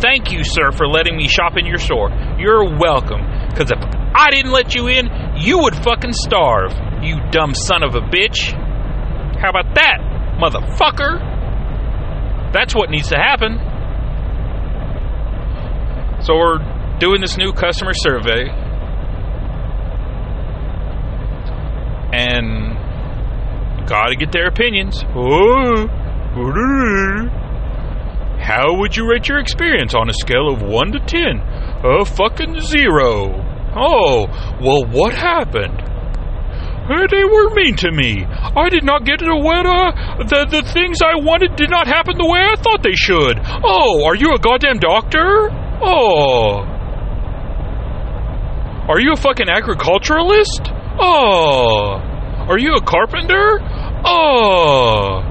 Thank 0.01 0.31
you, 0.31 0.43
sir, 0.43 0.72
for 0.72 0.88
letting 0.88 1.15
me 1.15 1.27
shop 1.27 1.55
in 1.55 1.67
your 1.67 1.77
store. 1.77 2.10
You're 2.39 2.77
welcome. 2.79 3.22
Because 3.50 3.70
if 3.72 3.77
I 4.15 4.31
didn't 4.31 4.51
let 4.51 4.74
you 4.74 4.88
in, 4.88 5.08
you 5.38 5.60
would 5.60 5.75
fucking 5.75 6.13
starve, 6.13 6.72
you 7.03 7.20
dumb 7.29 7.53
son 7.53 7.84
of 7.84 7.93
a 7.93 8.01
bitch. 8.01 8.51
How 9.39 9.51
about 9.51 9.75
that, 9.75 10.00
motherfucker? 10.41 11.22
That's 12.51 12.74
what 12.74 12.89
needs 12.89 13.10
to 13.10 13.17
happen. 13.17 13.60
So 16.24 16.36
we're 16.36 16.98
doing 17.00 17.22
this 17.22 17.38
new 17.38 17.53
customer 17.53 17.93
survey. 17.93 18.50
And 22.13 22.71
gotta 23.91 24.15
get 24.15 24.31
their 24.31 24.48
opinions. 24.48 25.03
Oh, 25.13 25.86
how 28.39 28.79
would 28.79 28.95
you 28.95 29.05
rate 29.05 29.27
your 29.27 29.39
experience 29.39 29.93
on 29.93 30.10
a 30.10 30.13
scale 30.13 30.48
of 30.48 30.62
1 30.62 30.91
to 30.93 31.00
10? 31.00 31.41
A 31.83 32.05
fucking 32.05 32.62
zero. 32.62 33.36
Oh, 33.75 34.27
well, 34.63 34.86
what 34.89 35.13
happened? 35.13 35.77
They 36.88 37.24
were 37.24 37.53
mean 37.53 37.75
to 37.77 37.91
me. 37.91 38.24
I 38.24 38.69
did 38.69 38.86
not 38.86 39.03
get 39.03 39.19
the 39.19 39.36
way 39.36 39.60
uh, 39.60 40.24
the 40.24 40.48
the 40.50 40.63
things 40.71 40.98
I 41.03 41.15
wanted 41.15 41.55
did 41.55 41.69
not 41.69 41.88
happen 41.88 42.17
the 42.17 42.27
way 42.27 42.39
I 42.39 42.55
thought 42.55 42.83
they 42.83 42.95
should. 42.95 43.39
Oh, 43.63 44.05
are 44.05 44.15
you 44.15 44.33
a 44.33 44.39
goddamn 44.39 44.79
doctor? 44.79 45.50
Oh. 45.83 46.63
Are 48.89 49.00
you 49.00 49.13
a 49.13 49.15
fucking 49.15 49.48
agriculturalist? 49.48 50.71
Oh. 51.00 52.01
Are 52.50 52.57
you 52.60 52.74
a 52.75 52.81
carpenter? 52.81 53.60
Oh. 54.03 55.22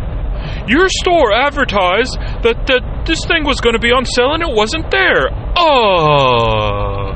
Your 0.66 0.88
store 0.88 1.32
advertised 1.32 2.16
that, 2.42 2.66
that 2.66 3.04
this 3.06 3.24
thing 3.26 3.44
was 3.44 3.60
going 3.60 3.74
to 3.74 3.80
be 3.80 3.90
on 3.90 4.04
sale 4.04 4.34
and 4.34 4.42
it 4.42 4.54
wasn't 4.54 4.90
there. 4.90 5.28
Oh. 5.56 7.12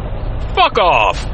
Fuck 0.54 0.78
off. 0.78 1.26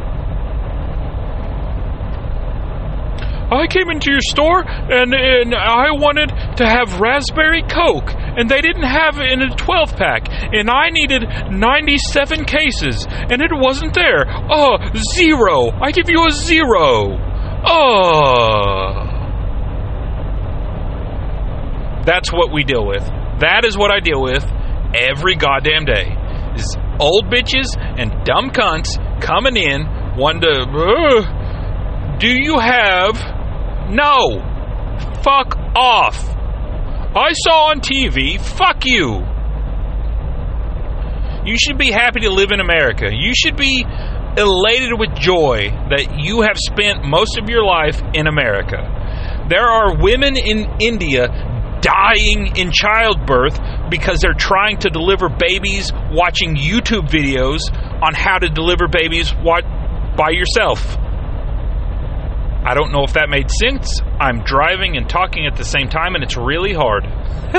I 3.52 3.66
came 3.66 3.90
into 3.90 4.12
your 4.12 4.20
store 4.20 4.62
and, 4.64 5.12
and 5.12 5.54
I 5.54 5.90
wanted 5.90 6.28
to 6.58 6.66
have 6.68 7.00
raspberry 7.00 7.62
Coke, 7.62 8.12
and 8.14 8.48
they 8.48 8.60
didn't 8.60 8.84
have 8.84 9.18
it 9.18 9.32
in 9.32 9.42
a 9.42 9.50
12 9.56 9.96
pack, 9.96 10.28
and 10.30 10.70
I 10.70 10.90
needed 10.90 11.24
97 11.50 12.44
cases, 12.44 13.06
and 13.10 13.42
it 13.42 13.50
wasn't 13.52 13.94
there. 13.94 14.24
Oh, 14.48 14.78
zero. 15.14 15.70
I 15.82 15.90
give 15.90 16.08
you 16.08 16.24
a 16.26 16.30
zero. 16.30 17.18
Oh. 17.66 19.09
That's 22.04 22.32
what 22.32 22.52
we 22.52 22.64
deal 22.64 22.86
with. 22.86 23.04
That 23.40 23.64
is 23.64 23.76
what 23.76 23.90
I 23.90 24.00
deal 24.00 24.22
with 24.22 24.44
every 24.94 25.36
goddamn 25.36 25.84
day. 25.84 26.16
Is 26.56 26.76
old 26.98 27.26
bitches 27.26 27.76
and 27.78 28.24
dumb 28.24 28.50
cunts 28.50 28.98
coming 29.20 29.56
in, 29.56 29.86
wanting 30.16 30.42
to. 30.42 32.16
Do 32.18 32.28
you 32.28 32.58
have? 32.58 33.14
No. 33.90 34.40
Fuck 35.22 35.56
off. 35.76 36.18
I 37.16 37.32
saw 37.32 37.70
on 37.70 37.80
TV. 37.80 38.40
Fuck 38.40 38.84
you. 38.84 39.24
You 41.44 41.56
should 41.56 41.78
be 41.78 41.90
happy 41.90 42.20
to 42.20 42.30
live 42.30 42.50
in 42.52 42.60
America. 42.60 43.08
You 43.10 43.32
should 43.34 43.56
be 43.56 43.84
elated 44.36 44.92
with 44.98 45.14
joy 45.18 45.70
that 45.90 46.20
you 46.20 46.42
have 46.42 46.56
spent 46.56 47.04
most 47.04 47.38
of 47.38 47.48
your 47.48 47.64
life 47.64 48.00
in 48.14 48.26
America. 48.26 48.78
There 49.48 49.66
are 49.66 49.96
women 50.00 50.36
in 50.36 50.70
India 50.78 51.26
dying 51.80 52.56
in 52.56 52.70
childbirth 52.72 53.58
because 53.90 54.20
they're 54.20 54.34
trying 54.34 54.78
to 54.78 54.90
deliver 54.90 55.28
babies 55.28 55.92
watching 56.12 56.56
YouTube 56.56 57.08
videos 57.08 57.60
on 58.02 58.14
how 58.14 58.38
to 58.38 58.48
deliver 58.48 58.88
babies 58.88 59.30
what 59.30 59.64
by 60.16 60.30
yourself. 60.30 60.96
I 62.62 62.74
don't 62.74 62.92
know 62.92 63.04
if 63.04 63.14
that 63.14 63.28
made 63.30 63.50
sense. 63.50 64.00
I'm 64.20 64.44
driving 64.44 64.96
and 64.96 65.08
talking 65.08 65.46
at 65.46 65.56
the 65.56 65.64
same 65.64 65.88
time 65.88 66.14
and 66.14 66.22
it's 66.22 66.36
really 66.36 66.74
hard. 66.74 67.04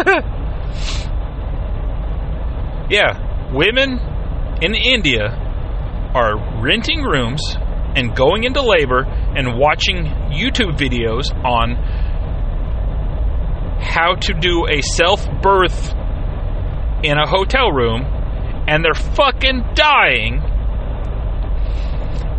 yeah, 2.92 3.52
women 3.52 4.00
in 4.62 4.76
India 4.76 5.26
are 6.14 6.62
renting 6.62 7.02
rooms 7.02 7.42
and 7.96 8.16
going 8.16 8.44
into 8.44 8.62
labor 8.62 9.04
and 9.04 9.58
watching 9.58 10.06
YouTube 10.32 10.78
videos 10.78 11.34
on 11.44 11.76
how 13.82 14.16
to 14.16 14.34
do 14.34 14.68
a 14.70 14.82
self 14.82 15.28
birth 15.42 15.94
in 17.04 17.18
a 17.18 17.28
hotel 17.28 17.72
room 17.72 18.04
and 18.68 18.86
they're 18.86 18.94
fucking 18.94 19.64
dying. 19.74 20.42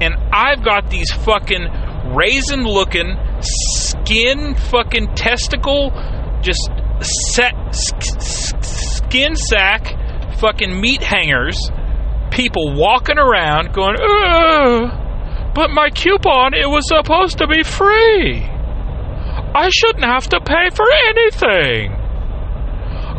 And 0.01 0.15
I've 0.33 0.65
got 0.65 0.91
these 0.91 1.11
fucking 1.13 1.69
raisin 2.15 2.65
looking 2.65 3.17
skin 3.41 4.55
fucking 4.55 5.15
testicle 5.15 5.91
just 6.43 6.71
set 7.01 7.55
skin 7.75 9.37
sack 9.37 10.39
fucking 10.39 10.81
meat 10.81 11.03
hangers 11.03 11.57
people 12.31 12.75
walking 12.75 13.19
around 13.19 13.73
going 13.73 13.97
Ugh, 14.01 15.55
but 15.55 15.71
my 15.71 15.91
coupon 15.91 16.55
it 16.55 16.69
was 16.69 16.87
supposed 16.89 17.39
to 17.39 17.47
be 17.47 17.63
free 17.63 18.52
I 19.55 19.69
shouldn't 19.71 20.05
have 20.05 20.29
to 20.29 20.41
pay 20.41 20.71
for 20.75 20.87
anything. 21.09 21.93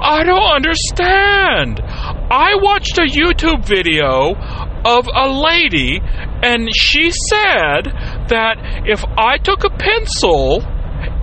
I 0.04 0.24
don't 0.24 0.42
understand. 0.42 1.80
I 1.80 2.56
watched 2.56 2.98
a 2.98 3.08
YouTube 3.08 3.66
video 3.66 4.36
of 4.84 5.08
a 5.08 5.30
lady, 5.30 6.02
and 6.44 6.70
she 6.76 7.12
said 7.12 7.88
that 8.28 8.84
if 8.86 9.04
I 9.18 9.38
took 9.38 9.64
a 9.64 9.70
pencil 9.70 10.62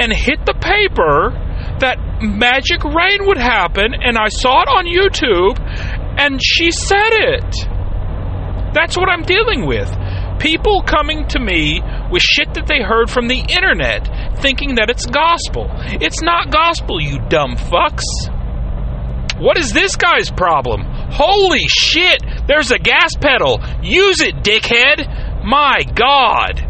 and 0.01 0.13
hit 0.13 0.47
the 0.47 0.55
paper, 0.55 1.35
that 1.81 1.99
magic 2.23 2.85
rain 2.85 3.27
would 3.27 3.37
happen, 3.37 3.93
and 3.93 4.17
I 4.17 4.29
saw 4.29 4.63
it 4.63 4.69
on 4.69 4.87
YouTube, 4.87 5.59
and 6.19 6.41
she 6.43 6.71
said 6.71 7.13
it. 7.13 7.55
That's 8.73 8.97
what 8.97 9.09
I'm 9.11 9.23
dealing 9.23 9.67
with. 9.67 9.91
People 10.39 10.83
coming 10.87 11.27
to 11.29 11.41
me 11.41 11.83
with 12.11 12.23
shit 12.23 12.55
that 12.55 12.67
they 12.67 12.83
heard 12.83 13.11
from 13.11 13.29
the 13.29 13.39
internet, 13.39 14.39
thinking 14.41 14.75
that 14.77 14.91
it's 14.91 15.07
gospel. 15.07 15.67
It's 16.01 16.23
not 16.23 16.51
gospel, 16.51 17.01
you 17.01 17.19
dumb 17.29 17.57
fucks. 17.57 18.05
What 19.39 19.59
is 19.59 19.73
this 19.73 19.97
guy's 19.97 20.31
problem? 20.31 20.83
Holy 20.85 21.67
shit, 21.69 22.23
there's 22.47 22.71
a 22.71 22.79
gas 22.79 23.15
pedal. 23.19 23.61
Use 23.83 24.21
it, 24.21 24.37
dickhead. 24.37 25.45
My 25.45 25.83
god. 25.95 26.67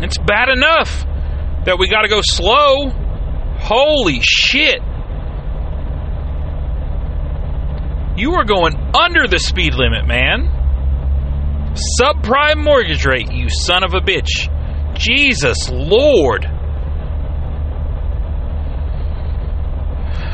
It's 0.00 0.18
bad 0.18 0.48
enough 0.48 1.04
that 1.64 1.76
we 1.78 1.88
gotta 1.88 2.08
go 2.08 2.20
slow. 2.22 2.90
Holy 3.58 4.20
shit. 4.22 4.80
You 8.16 8.34
are 8.34 8.44
going 8.44 8.74
under 8.94 9.26
the 9.26 9.38
speed 9.38 9.74
limit, 9.74 10.06
man. 10.06 10.57
Subprime 12.00 12.64
mortgage 12.64 13.06
rate, 13.06 13.32
you 13.32 13.48
son 13.48 13.84
of 13.84 13.94
a 13.94 14.00
bitch. 14.00 14.50
Jesus 14.98 15.70
Lord. 15.70 16.44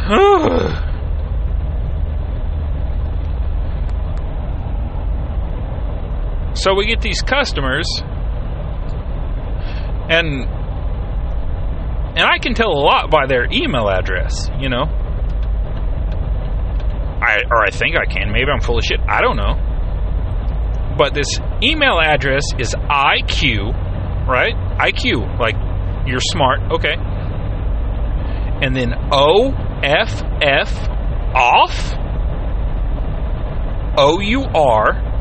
so 6.55 6.75
we 6.75 6.87
get 6.87 7.01
these 7.01 7.21
customers 7.21 7.87
and 10.09 10.49
and 12.17 12.23
I 12.23 12.39
can 12.39 12.55
tell 12.55 12.71
a 12.71 12.81
lot 12.81 13.11
by 13.11 13.27
their 13.27 13.47
email 13.53 13.89
address, 13.89 14.49
you 14.59 14.69
know. 14.69 14.85
I 17.21 17.39
or 17.51 17.65
I 17.65 17.71
think 17.71 17.97
I 17.97 18.07
can. 18.07 18.33
Maybe 18.33 18.51
I'm 18.51 18.61
full 18.61 18.79
of 18.79 18.85
shit. 18.85 19.01
I 19.09 19.21
don't 19.21 19.37
know 19.37 19.74
but 20.97 21.15
this 21.15 21.39
email 21.63 21.99
address 22.01 22.43
is 22.59 22.75
IQ, 22.75 23.73
right? 24.29 24.55
IQ, 24.79 25.39
like 25.39 25.55
you're 26.07 26.21
smart, 26.21 26.61
okay. 26.73 26.95
And 28.63 28.75
then 28.75 28.95
OFF 29.13 30.89
off 31.35 31.95
O 33.97 34.21
U 34.21 34.45
R 34.55 35.15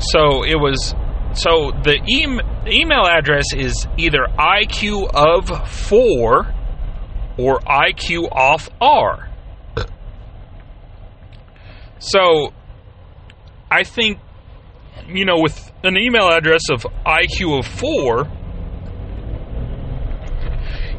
So 0.00 0.44
it 0.44 0.56
was 0.56 0.94
so 1.34 1.72
the 1.84 2.00
e- 2.08 2.40
email 2.66 3.04
address 3.06 3.44
is 3.54 3.86
either 3.98 4.26
IQ 4.38 5.10
of 5.14 5.68
4 5.68 6.54
or 7.38 7.60
IQ 7.60 8.30
off 8.32 8.68
R. 8.80 9.28
So 11.98 12.52
I 13.70 13.84
think 13.84 14.18
you 15.06 15.24
know 15.24 15.40
with 15.40 15.70
an 15.84 15.96
email 15.96 16.28
address 16.28 16.62
of 16.70 16.82
IQ 17.06 17.60
of 17.60 17.66
4 17.66 18.30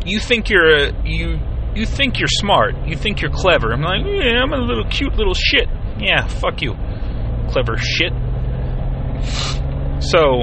you 0.06 0.20
think 0.20 0.50
you're 0.50 0.76
a, 0.76 1.08
you 1.08 1.40
you 1.76 1.86
think 1.86 2.20
you're 2.20 2.28
smart. 2.28 2.76
You 2.86 2.98
think 2.98 3.22
you're 3.22 3.32
clever. 3.32 3.72
I'm 3.72 3.82
like, 3.82 4.06
yeah, 4.06 4.42
I'm 4.42 4.52
a 4.52 4.58
little 4.58 4.84
cute 4.86 5.16
little 5.16 5.34
shit. 5.34 5.70
Yeah, 6.00 6.28
fuck 6.28 6.62
you. 6.62 6.76
Clever 7.50 7.78
shit. 7.78 8.12
So 10.02 10.42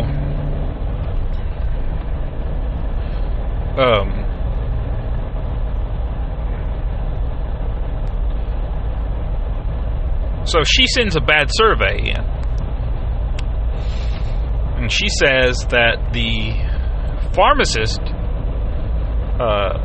um 3.79 4.28
So 10.49 10.65
she 10.65 10.87
sends 10.87 11.15
a 11.15 11.21
bad 11.21 11.51
survey 11.51 12.09
in. 12.09 12.25
And 14.81 14.91
she 14.91 15.09
says 15.09 15.67
that 15.69 16.15
the 16.15 16.55
pharmacist 17.35 18.01
uh, 19.39 19.77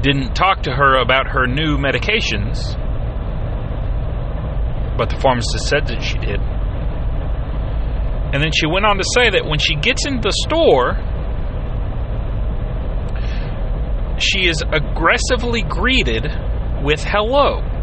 didn't 0.00 0.34
talk 0.34 0.62
to 0.62 0.72
her 0.72 0.96
about 1.02 1.28
her 1.28 1.46
new 1.46 1.76
medications, 1.76 2.78
but 4.96 5.10
the 5.10 5.16
pharmacist 5.20 5.68
said 5.68 5.86
that 5.88 6.02
she 6.02 6.16
did. 6.16 6.40
And 8.32 8.42
then 8.42 8.52
she 8.54 8.66
went 8.66 8.86
on 8.86 8.96
to 8.96 9.04
say 9.14 9.28
that 9.30 9.44
when 9.44 9.58
she 9.58 9.74
gets 9.74 10.06
into 10.06 10.22
the 10.22 10.32
store, 10.32 10.96
she 14.18 14.48
is 14.48 14.62
aggressively 14.72 15.60
greeted 15.60 16.24
with 16.82 17.04
hello. 17.04 17.75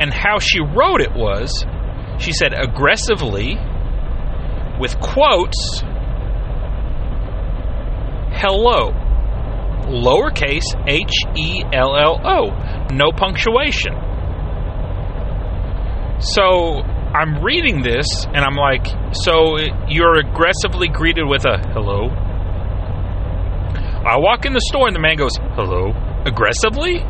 And 0.00 0.12
how 0.12 0.38
she 0.38 0.60
wrote 0.60 1.00
it 1.00 1.12
was 1.12 1.64
she 2.18 2.32
said 2.32 2.52
aggressively, 2.52 3.56
with 4.80 4.98
quotes, 5.00 5.82
hello, 8.34 8.90
lowercase 9.86 10.66
h 10.86 11.14
e 11.36 11.62
l 11.72 11.96
l 11.96 12.20
o, 12.24 12.86
no 12.92 13.12
punctuation. 13.12 13.94
So 16.20 16.82
I'm 17.14 17.42
reading 17.42 17.82
this 17.82 18.26
and 18.26 18.44
I'm 18.44 18.56
like, 18.56 18.86
so 19.12 19.56
you're 19.88 20.18
aggressively 20.18 20.88
greeted 20.88 21.24
with 21.24 21.44
a 21.46 21.58
hello? 21.72 22.10
I 24.04 24.18
walk 24.18 24.44
in 24.44 24.52
the 24.52 24.60
store 24.60 24.88
and 24.88 24.96
the 24.96 25.00
man 25.00 25.16
goes, 25.16 25.36
hello? 25.54 25.92
Aggressively? 26.24 27.04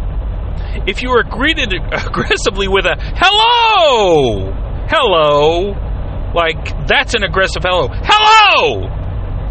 If 0.86 1.02
you 1.02 1.10
are 1.10 1.22
greeted 1.22 1.72
aggressively 1.72 2.68
with 2.68 2.86
a 2.86 2.96
hello, 2.98 4.52
hello, 4.88 5.74
like 6.34 6.86
that's 6.86 7.14
an 7.14 7.24
aggressive 7.24 7.62
hello. 7.62 7.88
Hello! 7.92 8.88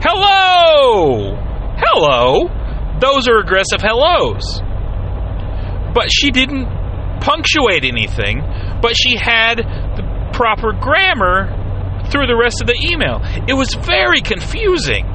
Hello! 0.01 1.35
Hello! 1.77 2.49
Those 2.99 3.27
are 3.27 3.39
aggressive 3.39 3.81
hellos. 3.81 4.61
But 5.93 6.09
she 6.11 6.31
didn't 6.31 6.65
punctuate 7.21 7.83
anything, 7.83 8.41
but 8.81 8.95
she 8.95 9.17
had 9.17 9.57
the 9.57 10.29
proper 10.33 10.71
grammar 10.73 11.49
through 12.11 12.27
the 12.27 12.37
rest 12.37 12.61
of 12.61 12.67
the 12.67 12.77
email. 12.91 13.21
It 13.47 13.53
was 13.53 13.73
very 13.73 14.21
confusing. 14.21 15.05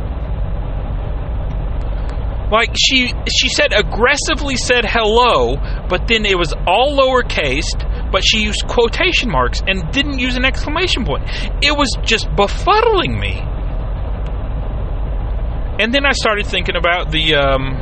Like 2.53 2.77
she 2.79 3.15
she 3.35 3.49
said 3.49 3.73
aggressively 3.73 4.57
said 4.57 4.85
hello, 4.85 5.57
but 5.89 6.07
then 6.07 6.27
it 6.27 6.37
was 6.37 6.53
all 6.67 6.95
lowercase, 6.95 7.73
but 8.13 8.23
she 8.23 8.43
used 8.43 8.69
quotation 8.69 9.31
marks 9.31 9.63
and 9.67 9.91
didn't 9.91 10.19
use 10.19 10.37
an 10.37 10.45
exclamation 10.45 11.07
point. 11.07 11.25
It 11.63 11.75
was 11.75 11.89
just 12.05 12.29
befuddling 12.37 13.19
me. 13.19 13.41
And 15.83 15.95
then 15.95 16.05
I 16.05 16.13
started 16.13 16.47
thinking 16.47 16.77
about 16.77 17.11
the 17.11 17.35
um 17.37 17.73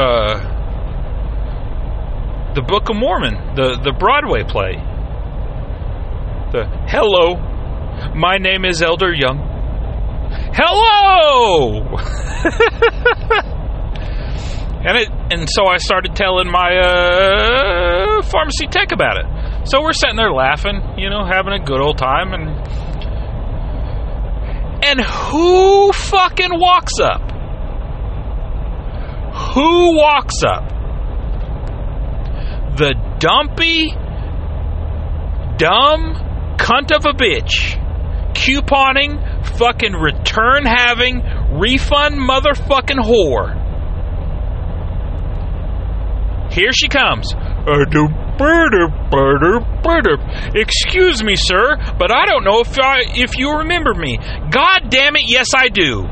uh 0.00 0.56
the 2.54 2.62
Book 2.62 2.88
of 2.88 2.96
Mormon, 2.96 3.54
the 3.54 3.78
the 3.84 3.92
Broadway 3.92 4.44
play. 4.44 4.76
The 6.52 6.64
hello, 6.88 7.36
my 8.14 8.38
name 8.38 8.64
is 8.64 8.80
Elder 8.80 9.12
Young. 9.12 9.49
Hello! 10.62 11.80
and 14.84 14.98
it 14.98 15.08
and 15.30 15.48
so 15.48 15.64
I 15.64 15.78
started 15.78 16.14
telling 16.14 16.50
my 16.50 16.76
uh, 16.76 18.20
pharmacy 18.20 18.66
tech 18.66 18.92
about 18.92 19.16
it. 19.16 19.24
So 19.66 19.80
we're 19.80 19.94
sitting 19.94 20.16
there 20.16 20.30
laughing, 20.30 20.82
you 20.98 21.08
know, 21.08 21.24
having 21.24 21.54
a 21.54 21.64
good 21.64 21.80
old 21.80 21.96
time 21.96 22.34
and 22.34 22.50
and 24.84 25.00
who 25.00 25.92
fucking 25.92 26.50
walks 26.52 27.00
up? 27.00 27.22
Who 29.54 29.96
walks 29.96 30.42
up? 30.44 30.68
The 32.76 32.92
dumpy 33.18 33.88
dumb 35.56 36.56
cunt 36.58 36.94
of 36.94 37.06
a 37.06 37.14
bitch 37.16 37.80
couponing, 38.34 39.20
fucking 39.44 39.92
return 39.92 40.64
having, 40.64 41.22
refund 41.58 42.16
motherfucking 42.16 42.98
whore. 42.98 43.58
Here 46.52 46.72
she 46.72 46.88
comes. 46.88 47.32
Excuse 50.54 51.22
me, 51.22 51.36
sir, 51.36 51.76
but 51.98 52.10
I 52.10 52.26
don't 52.26 52.44
know 52.44 52.60
if 52.60 52.78
I, 52.78 53.02
if 53.14 53.38
you 53.38 53.58
remember 53.58 53.94
me. 53.94 54.18
God 54.50 54.88
damn 54.88 55.16
it, 55.16 55.24
yes 55.26 55.48
I 55.54 55.68
do. 55.68 56.06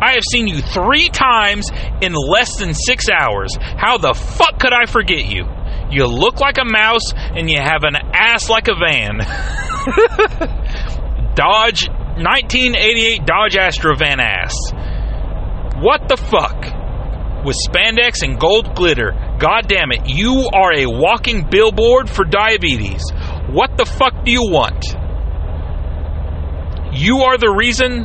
I 0.00 0.12
have 0.12 0.22
seen 0.30 0.46
you 0.46 0.60
three 0.60 1.08
times 1.08 1.70
in 2.00 2.12
less 2.12 2.56
than 2.58 2.72
six 2.72 3.08
hours. 3.08 3.56
How 3.58 3.98
the 3.98 4.14
fuck 4.14 4.60
could 4.60 4.72
I 4.72 4.86
forget 4.86 5.26
you? 5.26 5.44
You 5.90 6.06
look 6.06 6.38
like 6.38 6.58
a 6.58 6.64
mouse 6.64 7.12
and 7.14 7.50
you 7.50 7.58
have 7.58 7.82
an 7.82 7.96
ass 8.14 8.48
like 8.48 8.68
a 8.68 8.74
van. 8.74 9.18
Dodge 11.34 11.88
1988 12.18 13.24
Dodge 13.24 13.56
Astro 13.56 13.94
van 13.96 14.20
ass. 14.20 14.54
What 15.80 16.08
the 16.08 16.16
fuck? 16.16 16.64
With 17.44 17.56
spandex 17.68 18.22
and 18.22 18.38
gold 18.38 18.74
glitter. 18.74 19.12
God 19.38 19.68
damn 19.68 19.92
it, 19.92 20.08
you 20.08 20.50
are 20.52 20.74
a 20.74 20.86
walking 20.86 21.48
billboard 21.48 22.10
for 22.10 22.24
diabetes. 22.24 23.02
What 23.50 23.78
the 23.78 23.84
fuck 23.84 24.24
do 24.24 24.32
you 24.32 24.42
want? 24.42 24.84
You 26.92 27.18
are 27.18 27.38
the 27.38 27.50
reason 27.50 28.02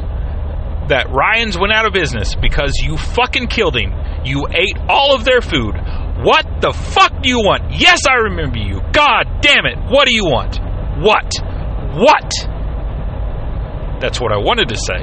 that 0.89 1.09
Ryan's 1.09 1.57
went 1.57 1.73
out 1.73 1.85
of 1.87 1.93
business 1.93 2.35
because 2.35 2.73
you 2.83 2.97
fucking 2.97 3.47
killed 3.47 3.75
him. 3.75 3.91
You 4.23 4.45
ate 4.49 4.77
all 4.87 5.15
of 5.15 5.25
their 5.25 5.41
food. 5.41 5.73
What 6.21 6.45
the 6.61 6.71
fuck 6.71 7.23
do 7.23 7.29
you 7.29 7.39
want? 7.39 7.73
Yes, 7.73 8.01
I 8.07 8.29
remember 8.29 8.57
you. 8.57 8.81
God 8.93 9.41
damn 9.41 9.65
it. 9.65 9.77
What 9.89 10.07
do 10.07 10.13
you 10.13 10.25
want? 10.25 10.59
What? 11.01 11.33
What? 11.97 12.52
That's 14.03 14.19
what 14.19 14.33
I 14.33 14.37
wanted 14.37 14.67
to 14.67 14.75
say. 14.75 14.99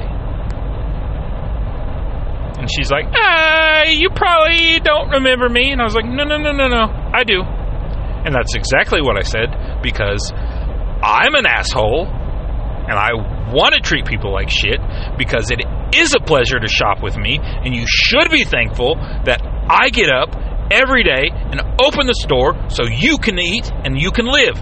And 2.61 2.69
she's 2.69 2.91
like, 2.91 3.05
ah, 3.17 3.85
you 3.89 4.11
probably 4.13 4.79
don't 4.79 5.09
remember 5.09 5.49
me. 5.49 5.71
And 5.71 5.81
I 5.81 5.85
was 5.85 5.95
like, 5.95 6.05
no, 6.05 6.23
no, 6.23 6.37
no, 6.37 6.51
no, 6.51 6.67
no. 6.67 6.85
I 7.11 7.23
do. 7.23 7.41
And 7.41 8.35
that's 8.35 8.53
exactly 8.53 9.01
what 9.01 9.17
I 9.17 9.23
said 9.23 9.81
because 9.81 10.31
I'm 10.31 11.33
an 11.33 11.47
asshole 11.47 12.05
and 12.05 12.93
I 12.93 13.49
want 13.51 13.73
to 13.73 13.81
treat 13.81 14.05
people 14.05 14.31
like 14.31 14.51
shit 14.51 14.79
because 15.17 15.49
it 15.49 15.65
is 15.97 16.13
a 16.13 16.19
pleasure 16.19 16.59
to 16.59 16.67
shop 16.67 17.01
with 17.01 17.17
me. 17.17 17.39
And 17.41 17.73
you 17.73 17.85
should 17.87 18.29
be 18.29 18.43
thankful 18.43 18.93
that 19.25 19.41
I 19.41 19.89
get 19.89 20.13
up 20.13 20.29
every 20.69 21.03
day 21.03 21.25
and 21.33 21.59
open 21.81 22.05
the 22.05 22.13
store 22.13 22.69
so 22.69 22.83
you 22.85 23.17
can 23.17 23.39
eat 23.39 23.65
and 23.83 23.99
you 23.99 24.11
can 24.11 24.27
live. 24.27 24.61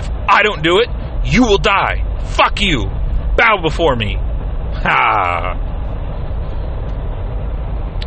If 0.00 0.08
I 0.26 0.40
don't 0.42 0.62
do 0.62 0.80
it, 0.80 0.88
you 1.26 1.42
will 1.42 1.58
die. 1.58 2.24
Fuck 2.24 2.62
you. 2.62 2.97
Bow 3.38 3.62
before 3.62 3.96
me. 3.96 4.16
Ha. 4.82 5.64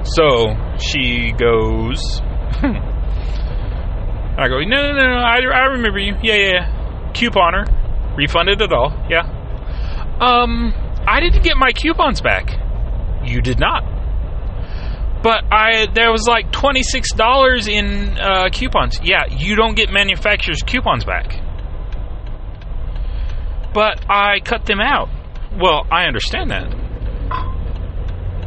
So 0.03 0.55
she 0.77 1.31
goes. 1.31 2.21
I 4.37 4.47
go, 4.47 4.59
no, 4.59 4.75
no, 4.75 4.93
no, 4.93 5.07
no, 5.07 5.17
I, 5.17 5.39
I 5.53 5.65
remember 5.71 5.99
you. 5.99 6.15
Yeah, 6.21 6.35
yeah, 6.35 6.51
yeah. 6.51 7.11
Couponer. 7.13 7.65
Refunded 8.17 8.61
it 8.61 8.73
all. 8.73 8.91
Yeah. 9.09 9.23
Um, 10.19 10.73
I 11.07 11.19
didn't 11.21 11.43
get 11.43 11.57
my 11.57 11.71
coupons 11.71 12.21
back. 12.21 12.51
You 13.23 13.41
did 13.41 13.59
not. 13.59 13.83
But 15.23 15.45
I 15.51 15.87
there 15.93 16.11
was 16.11 16.27
like 16.27 16.51
twenty 16.51 16.83
six 16.83 17.13
dollars 17.13 17.67
in 17.67 18.17
uh, 18.19 18.49
coupons. 18.51 18.99
Yeah, 19.03 19.25
you 19.29 19.55
don't 19.55 19.75
get 19.75 19.91
manufacturer's 19.91 20.61
coupons 20.63 21.05
back. 21.05 21.39
But 23.73 24.03
I 24.09 24.39
cut 24.43 24.65
them 24.65 24.79
out. 24.81 25.09
Well, 25.59 25.85
I 25.91 26.05
understand 26.05 26.51
that. 26.51 26.69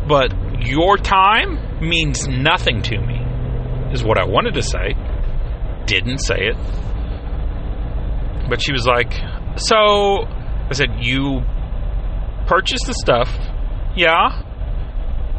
But 0.09 0.33
your 0.67 0.97
time 0.97 1.81
means 1.81 2.27
nothing 2.29 2.83
to 2.83 2.99
me, 3.01 3.21
is 3.93 4.03
what 4.05 4.19
I 4.19 4.25
wanted 4.25 4.55
to 4.55 4.62
say. 4.62 4.95
Didn't 5.87 6.19
say 6.19 6.37
it. 6.38 6.57
But 8.49 8.62
she 8.62 8.73
was 8.73 8.87
like, 8.87 9.12
So, 9.57 9.77
I 9.77 10.73
said, 10.73 10.88
You 11.01 11.43
purchased 12.47 12.87
the 12.87 12.95
stuff. 12.95 13.31
Yeah. 13.97 14.43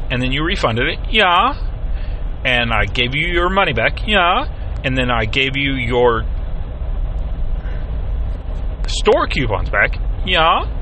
And 0.10 0.22
then 0.22 0.32
you 0.32 0.44
refunded 0.44 0.88
it. 0.88 1.00
Yeah. 1.12 1.54
And 2.46 2.72
I 2.72 2.86
gave 2.86 3.16
you 3.16 3.28
your 3.28 3.50
money 3.50 3.74
back. 3.74 4.00
Yeah. 4.08 4.46
And 4.84 4.96
then 4.98 5.10
I 5.10 5.26
gave 5.26 5.56
you 5.56 5.74
your 5.74 6.24
store 8.88 9.28
coupons 9.28 9.70
back. 9.70 9.98
Yeah. 10.26 10.75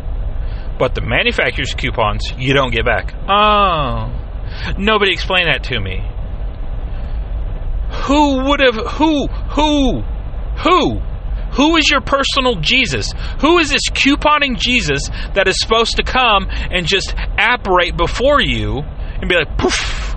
But 0.80 0.96
the 0.96 1.02
manufacturer's 1.02 1.74
coupons 1.74 2.34
you 2.38 2.54
don't 2.54 2.72
get 2.72 2.86
back. 2.86 3.14
Oh. 3.30 4.12
Nobody 4.78 5.14
explained 5.14 5.48
that 5.48 5.64
to 5.66 5.80
me. 5.80 6.02
Who 8.06 8.44
would 8.46 8.60
have 8.60 8.76
who 8.94 9.28
who 9.28 10.02
who 10.58 11.00
who 11.54 11.78
is 11.78 11.90
your 11.90 12.02
personal 12.02 12.56
Jesus? 12.56 13.12
Who 13.42 13.60
is 13.60 13.70
this 13.70 13.88
couponing 13.92 14.58
Jesus 14.58 15.08
that 15.36 15.48
is 15.48 15.60
supposed 15.60 15.98
to 15.98 16.04
come 16.04 16.48
and 16.50 16.88
just 16.88 17.14
apparate 17.38 17.96
before 17.96 18.42
you 18.42 18.80
and 18.80 19.30
be 19.30 19.36
like, 19.36 19.58
poof? 19.58 20.16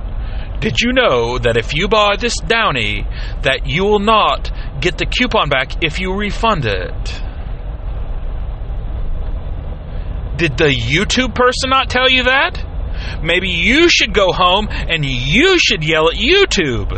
Did 0.61 0.81
you 0.81 0.95
know 0.95 1.38
that 1.38 1.59
if 1.59 1.75
you 1.75 1.88
buy 1.88 2.16
this 2.16 2.35
Downy, 2.40 3.07
that 3.42 3.66
you 3.66 3.85
will 3.85 3.99
not 3.99 4.51
get 4.81 4.97
the 4.97 5.05
coupon 5.05 5.51
back 5.51 5.85
if 5.85 6.01
you 6.01 6.14
refund 6.14 6.64
it? 6.64 7.23
Did 10.37 10.59
the 10.59 10.68
YouTube 10.68 11.35
person 11.35 11.70
not 11.70 11.88
tell 11.88 12.11
you 12.11 12.25
that? 12.25 12.62
Maybe 13.22 13.49
you 13.49 13.88
should 13.88 14.12
go 14.12 14.33
home 14.33 14.68
and 14.70 15.05
you 15.05 15.59
should 15.59 15.83
yell 15.83 16.09
at 16.09 16.14
YouTube. 16.14 16.92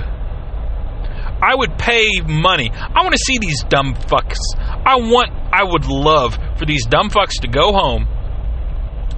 I 1.40 1.54
would 1.54 1.78
pay 1.78 2.08
money. 2.26 2.70
I 2.72 3.02
want 3.02 3.12
to 3.12 3.24
see 3.24 3.38
these 3.38 3.62
dumb 3.62 3.94
fucks. 3.94 4.38
I 4.58 4.96
want, 4.96 5.30
I 5.52 5.62
would 5.62 5.86
love 5.86 6.36
for 6.56 6.66
these 6.66 6.84
dumb 6.86 7.10
fucks 7.10 7.40
to 7.42 7.48
go 7.48 7.72
home 7.72 8.08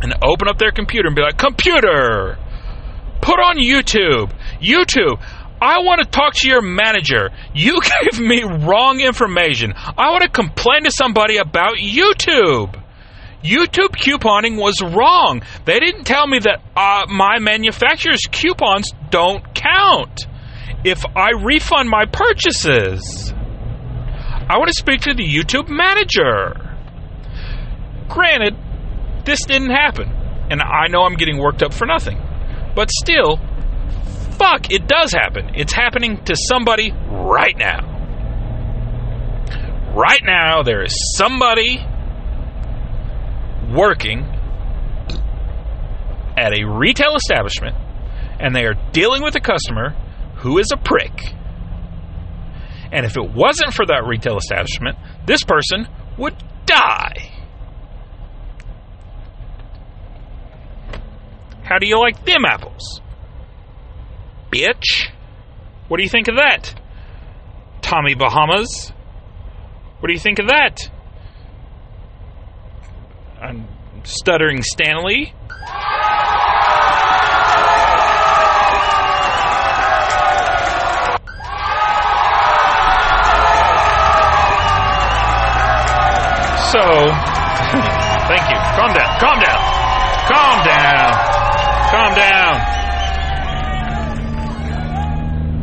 and 0.02 0.14
open 0.22 0.48
up 0.48 0.58
their 0.58 0.72
computer 0.72 1.06
and 1.06 1.16
be 1.16 1.22
like, 1.22 1.38
Computer, 1.38 2.38
put 3.22 3.38
on 3.38 3.56
YouTube. 3.56 4.32
YouTube, 4.60 5.22
I 5.62 5.80
want 5.80 6.02
to 6.02 6.06
talk 6.06 6.34
to 6.34 6.48
your 6.48 6.62
manager. 6.62 7.30
You 7.54 7.80
gave 8.02 8.20
me 8.20 8.42
wrong 8.42 9.00
information. 9.00 9.72
I 9.76 10.10
want 10.10 10.22
to 10.22 10.28
complain 10.28 10.84
to 10.84 10.90
somebody 10.90 11.38
about 11.38 11.76
YouTube. 11.76 12.79
YouTube 13.42 13.96
couponing 13.96 14.58
was 14.58 14.80
wrong. 14.82 15.42
They 15.64 15.80
didn't 15.80 16.04
tell 16.04 16.26
me 16.26 16.40
that 16.40 16.62
uh, 16.76 17.06
my 17.08 17.38
manufacturer's 17.38 18.22
coupons 18.30 18.90
don't 19.10 19.54
count 19.54 20.26
if 20.84 21.04
I 21.16 21.30
refund 21.42 21.88
my 21.88 22.04
purchases. 22.06 23.32
I 23.32 24.58
want 24.58 24.68
to 24.68 24.74
speak 24.74 25.02
to 25.02 25.14
the 25.14 25.24
YouTube 25.24 25.68
manager. 25.68 26.76
Granted, 28.08 28.56
this 29.24 29.44
didn't 29.46 29.70
happen, 29.70 30.08
and 30.50 30.60
I 30.60 30.88
know 30.88 31.02
I'm 31.02 31.14
getting 31.14 31.38
worked 31.38 31.62
up 31.62 31.72
for 31.72 31.86
nothing. 31.86 32.18
But 32.74 32.90
still, 32.90 33.38
fuck, 34.38 34.70
it 34.70 34.86
does 34.86 35.12
happen. 35.12 35.52
It's 35.54 35.72
happening 35.72 36.22
to 36.24 36.34
somebody 36.36 36.92
right 36.92 37.56
now. 37.56 37.86
Right 39.94 40.22
now, 40.24 40.62
there 40.62 40.82
is 40.82 40.94
somebody 41.16 41.78
working 43.70 44.20
at 46.36 46.58
a 46.58 46.64
retail 46.64 47.16
establishment 47.16 47.76
and 48.40 48.54
they 48.54 48.64
are 48.64 48.74
dealing 48.92 49.22
with 49.22 49.34
a 49.36 49.40
customer 49.40 49.90
who 50.36 50.58
is 50.58 50.68
a 50.72 50.76
prick. 50.76 51.34
And 52.92 53.06
if 53.06 53.16
it 53.16 53.30
wasn't 53.30 53.74
for 53.74 53.86
that 53.86 54.04
retail 54.06 54.38
establishment, 54.38 54.96
this 55.26 55.44
person 55.44 55.86
would 56.18 56.34
die. 56.66 57.30
How 61.62 61.78
do 61.78 61.86
you 61.86 62.00
like 62.00 62.24
them 62.24 62.44
apples? 62.44 63.00
Bitch. 64.50 65.10
What 65.86 65.98
do 65.98 66.02
you 66.02 66.08
think 66.08 66.28
of 66.28 66.36
that? 66.36 66.74
Tommy 67.80 68.14
Bahamas. 68.14 68.92
What 70.00 70.08
do 70.08 70.12
you 70.12 70.18
think 70.18 70.38
of 70.38 70.48
that? 70.48 70.90
I'm 73.40 73.66
stuttering 74.04 74.62
Stanley. 74.62 75.32
So, 86.70 86.78
thank 88.28 88.44
you. 88.46 88.58
Calm 88.76 88.92
down. 88.94 89.10
Calm 89.18 89.38
down. 89.40 89.58
Calm 90.28 90.64
down. 90.64 91.12
Calm 91.90 92.14
down. 92.14 92.80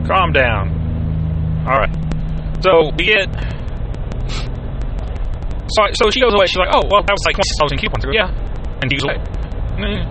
Calm 0.07 0.31
down. 0.33 1.65
All 1.67 1.77
right. 1.77 1.93
So 2.61 2.91
we 2.97 3.05
get. 3.05 3.29
So, 5.77 5.85
so 5.93 6.09
she 6.09 6.17
goes 6.17 6.33
away. 6.33 6.49
She's 6.49 6.57
like, 6.57 6.73
"Oh, 6.73 6.81
well, 6.89 7.05
that 7.05 7.13
was 7.13 7.21
like 7.29 7.37
twenty 7.37 7.53
thousand 7.61 7.77
coupons." 7.77 8.01
I 8.01 8.09
go, 8.09 8.15
"Yeah," 8.17 8.33
and 8.81 8.89
he 8.89 8.97
goes 8.97 9.05
away. 9.05 9.21
Mm. 9.77 10.01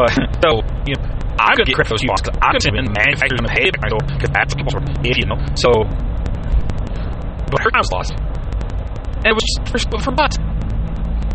But 0.00 0.16
so 0.40 0.64
you 0.88 0.96
know, 0.96 1.04
I'm 1.36 1.60
gonna 1.60 1.68
get 1.68 1.76
credit 1.76 1.92
for 1.92 2.00
those 2.00 2.04
coupons 2.08 2.24
because 2.24 2.40
I'm 2.40 2.56
gonna 2.56 2.64
send 2.64 2.72
them 2.80 2.88
in. 2.88 2.88
The 2.88 2.96
manufacturer's 2.96 3.40
gonna 3.44 3.52
pay 3.52 3.68
back. 3.68 3.92
Because 4.16 4.32
that's 4.32 4.56
what 4.56 4.64
coupons 4.64 4.74
for, 4.80 4.82
if 5.04 5.16
you 5.20 5.28
know. 5.28 5.36
So, 5.60 5.68
but 7.52 7.60
her 7.60 7.68
time 7.68 7.84
was 7.84 7.92
lost. 7.92 8.16
And 9.20 9.28
it 9.28 9.36
was 9.36 9.44
just 9.44 9.92
for, 9.92 10.00
for 10.00 10.16
what? 10.16 10.32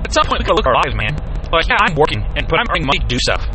At 0.01 0.09
some 0.09 0.25
point, 0.25 0.41
we 0.41 0.49
gotta 0.49 0.57
look 0.57 0.65
our 0.65 0.81
lives, 0.81 0.97
man. 0.97 1.13
Like, 1.53 1.69
yeah, 1.69 1.77
I'm 1.77 1.93
working, 1.93 2.25
and 2.33 2.49
but 2.49 2.57
I'm 2.57 2.65
earning 2.73 2.89
money 2.89 3.05
to 3.05 3.09
do 3.09 3.21
stuff. 3.21 3.45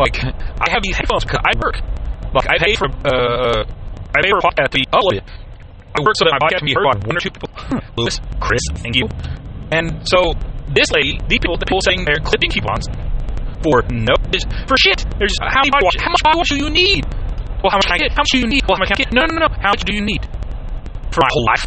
Like, 0.00 0.16
I 0.24 0.72
have 0.72 0.80
these 0.80 0.96
headphones 0.96 1.28
because 1.28 1.44
I 1.44 1.52
work. 1.60 1.84
Like, 2.32 2.48
I 2.48 2.56
pay 2.56 2.72
for, 2.76 2.88
uh, 2.88 3.64
I 4.12 4.18
pay 4.24 4.32
for 4.32 4.40
a 4.40 4.44
podcast 4.48 4.72
to 4.72 4.80
be 4.80 4.88
uploaded. 4.88 5.24
I 5.96 6.00
work 6.04 6.16
so 6.16 6.24
that 6.24 6.36
my 6.36 6.40
podcast 6.40 6.64
can 6.64 6.68
be 6.68 6.76
heard 6.76 6.84
by 6.84 6.96
one 7.06 7.16
or 7.16 7.20
two 7.20 7.30
people. 7.32 7.48
Lewis, 7.96 8.20
Chris, 8.40 8.60
thank 8.80 8.96
you. 8.96 9.08
And 9.70 10.06
so, 10.06 10.34
this 10.70 10.90
lady, 10.92 11.18
these 11.28 11.40
people, 11.42 11.58
the 11.58 11.66
people 11.66 11.82
saying 11.82 12.04
they're 12.04 12.22
clipping 12.22 12.50
coupons 12.50 12.86
for 13.62 13.82
no, 13.90 14.14
for 14.68 14.76
shit. 14.78 15.02
There's 15.18 15.34
how 15.40 15.62
many 15.62 15.70
body? 15.70 15.86
How 15.98 16.10
much 16.10 16.22
body 16.22 16.38
wash 16.38 16.50
do 16.50 16.58
you 16.58 16.70
need? 16.70 17.02
Well, 17.62 17.74
how 17.74 17.78
much 17.82 17.86
can 17.90 17.96
I 17.96 18.02
get? 18.06 18.12
How 18.12 18.22
much 18.22 18.32
do 18.32 18.38
you 18.38 18.46
need? 18.46 18.62
Well, 18.68 18.76
how 18.78 18.82
much 18.86 18.94
can 18.94 18.98
I 18.98 19.02
get? 19.04 19.12
No, 19.12 19.22
no, 19.26 19.34
no. 19.42 19.48
How 19.58 19.74
much 19.74 19.82
do 19.82 19.94
you 19.94 20.02
need 20.02 20.22
for 21.10 21.20
my 21.24 21.30
whole 21.32 21.46
life? 21.50 21.66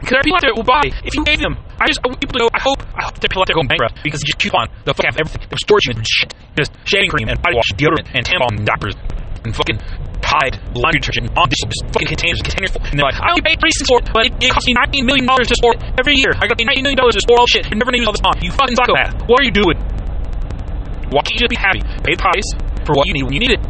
Because 0.00 0.16
there 0.16 0.20
are 0.20 0.24
people 0.24 0.38
out 0.38 0.46
there 0.46 0.56
who 0.56 0.64
buy 0.64 0.86
if 1.04 1.12
you 1.14 1.24
gave 1.24 1.40
them. 1.40 1.58
I 1.76 1.86
just 1.86 2.00
I 2.04 2.08
want 2.08 2.20
people 2.20 2.38
to 2.38 2.42
go. 2.46 2.50
I 2.54 2.60
hope 2.60 2.80
I 2.94 3.04
hope 3.04 3.20
there 3.20 3.28
are 3.28 3.32
people 3.32 3.42
out 3.42 3.48
there 3.48 3.58
going 3.58 3.68
bankrupt 3.68 4.00
because 4.04 4.22
just 4.22 4.38
coupon 4.38 4.68
the 4.84 4.94
fuck 4.94 5.06
out 5.06 5.20
everything. 5.20 5.44
There's 5.48 5.60
storage 5.60 5.84
shit, 5.84 6.32
just 6.56 6.72
shaving 6.88 7.10
cream 7.10 7.28
and 7.28 7.40
body 7.42 7.56
wash, 7.56 7.68
deodorant 7.76 8.08
and 8.14 8.24
tampon 8.24 8.64
diapers 8.64 8.96
and 9.44 9.52
fucking 9.56 9.76
Tide 10.30 10.54
laundry 10.78 11.02
detergent 11.02 11.34
on 11.34 11.50
this 11.50 11.58
just 11.58 11.82
fucking 11.90 12.06
containers, 12.06 12.38
containers 12.38 12.70
full. 12.70 12.86
And 12.86 12.94
they're 12.94 13.08
like, 13.10 13.18
I 13.18 13.34
only 13.34 13.42
paid 13.42 13.58
three 13.58 13.74
cents 13.74 13.90
for 13.90 13.98
it, 13.98 14.06
but 14.14 14.30
it, 14.30 14.32
it 14.38 14.54
me 14.54 14.72
nineteen 14.78 15.02
million 15.02 15.26
dollars 15.26 15.50
to 15.50 15.58
store 15.58 15.74
every 15.98 16.14
year. 16.14 16.30
I 16.38 16.46
got 16.46 16.54
to 16.54 16.60
pay 16.62 16.70
nineteen 16.70 16.86
million 16.86 17.02
dollars 17.02 17.18
to 17.18 17.22
store 17.26 17.42
all 17.42 17.50
shit. 17.50 17.66
You 17.66 17.74
never 17.74 17.90
use 17.90 18.06
all 18.06 18.14
this 18.14 18.22
on. 18.22 18.38
You 18.38 18.54
fucking 18.54 18.78
psychopath. 18.78 19.26
What 19.26 19.42
are 19.42 19.46
you 19.46 19.50
doing? 19.50 19.74
Why 21.10 21.26
can't 21.26 21.34
you 21.34 21.42
just 21.42 21.50
be 21.50 21.58
happy? 21.58 21.82
Pay 22.06 22.14
the 22.14 22.22
price 22.22 22.46
for 22.86 22.94
what 22.94 23.10
you 23.10 23.14
need 23.18 23.26
when 23.26 23.34
you 23.34 23.42
need 23.42 23.58
it. 23.58 23.62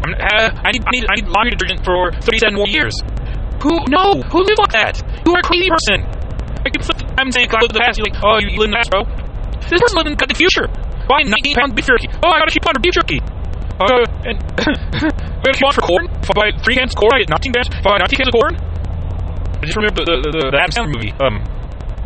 Uh, 0.00 0.48
I 0.64 0.72
need 0.72 0.80
I 0.88 0.90
need 0.96 1.04
I 1.04 1.14
need 1.20 1.28
laundry 1.28 1.52
detergent 1.52 1.84
for 1.84 2.08
thirty-seven 2.24 2.56
more 2.56 2.68
years. 2.72 2.96
Who? 3.60 3.84
No. 3.92 4.24
Who 4.32 4.40
lives 4.40 4.56
like 4.56 4.72
that? 4.72 4.96
You 5.28 5.36
are 5.36 5.44
a 5.44 5.44
crazy 5.44 5.68
person. 5.68 6.00
Keep 6.64 6.80
I'm 7.20 7.32
saying, 7.32 7.48
I 7.52 7.60
live 7.60 7.72
the 7.72 7.80
past. 7.80 8.00
You're 8.00 8.08
like, 8.08 8.20
oh, 8.24 8.40
you 8.40 8.56
live 8.56 8.68
in 8.68 8.72
the 8.72 8.80
past, 8.80 8.88
bro. 8.92 9.04
This 9.68 9.80
person 9.80 9.96
lives 10.00 10.12
in 10.12 10.16
the 10.16 10.36
future. 10.36 10.68
Buying 11.08 11.28
19 11.28 11.56
pound 11.56 11.76
beef 11.76 11.84
jerky. 11.84 12.08
Oh, 12.24 12.32
I 12.32 12.40
got 12.40 12.48
a 12.48 12.52
cheap 12.52 12.64
pound 12.64 12.76
of 12.76 12.82
beef 12.84 12.96
jerky. 12.96 13.20
Uh, 13.80 14.04
and 14.28 14.36
we 15.40 15.50
a 15.56 15.72
for 15.72 15.80
corn. 15.80 16.04
I 16.36 16.52
three 16.62 16.76
cans 16.76 16.94
corn, 16.94 17.12
I 17.14 17.20
get 17.20 17.30
19 17.30 17.52
cans. 17.52 17.68
Buy 17.82 17.96
19 17.96 18.16
cans 18.16 18.28
of 18.28 18.36
corn, 18.36 18.54
I 19.60 19.64
just 19.64 19.76
remember 19.76 20.04
the 20.04 20.16
the, 20.24 20.30
the, 20.32 20.50
the 20.52 20.58
Adam 20.60 20.72
Sandler 20.72 20.92
movie. 20.96 21.12
Um, 21.20 21.44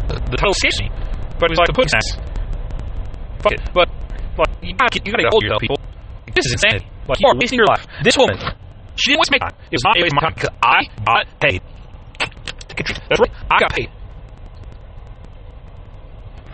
the, 0.06 0.14
the 0.30 0.36
title 0.38 0.54
escapes 0.54 0.78
me, 0.82 0.90
but 1.38 1.50
it 1.50 1.54
was 1.54 1.58
like 1.58 1.70
a 1.70 1.74
pudding. 1.74 1.90
Fuck 3.42 3.52
it, 3.52 3.62
but 3.74 3.90
like 4.38 4.50
you 4.62 4.74
gotta, 4.74 4.98
you 5.02 5.12
gotta 5.12 5.30
hold 5.30 5.42
yourself, 5.42 5.60
people. 5.60 5.78
Like, 6.26 6.34
this 6.34 6.46
is 6.46 6.52
insanity. 6.52 6.86
Like 7.06 7.18
you 7.20 7.28
are 7.28 7.36
wasting 7.38 7.58
your 7.58 7.66
life. 7.66 7.86
This 8.02 8.16
woman, 8.18 8.38
she 8.96 9.10
didn't 9.10 9.20
waste 9.22 9.30
my 9.30 9.38
time. 9.38 9.54
It 9.70 9.78
was 9.78 9.84
not 9.84 9.98
a 9.98 10.02
waste 10.02 10.14
my 10.14 10.22
time 10.22 10.34
because 10.34 10.54
I 10.62 10.78
got 11.06 11.26
paid. 11.38 11.62
That's 13.08 13.20
right. 13.20 13.30
I 13.50 13.58
got 13.60 13.70
paid. 13.70 13.90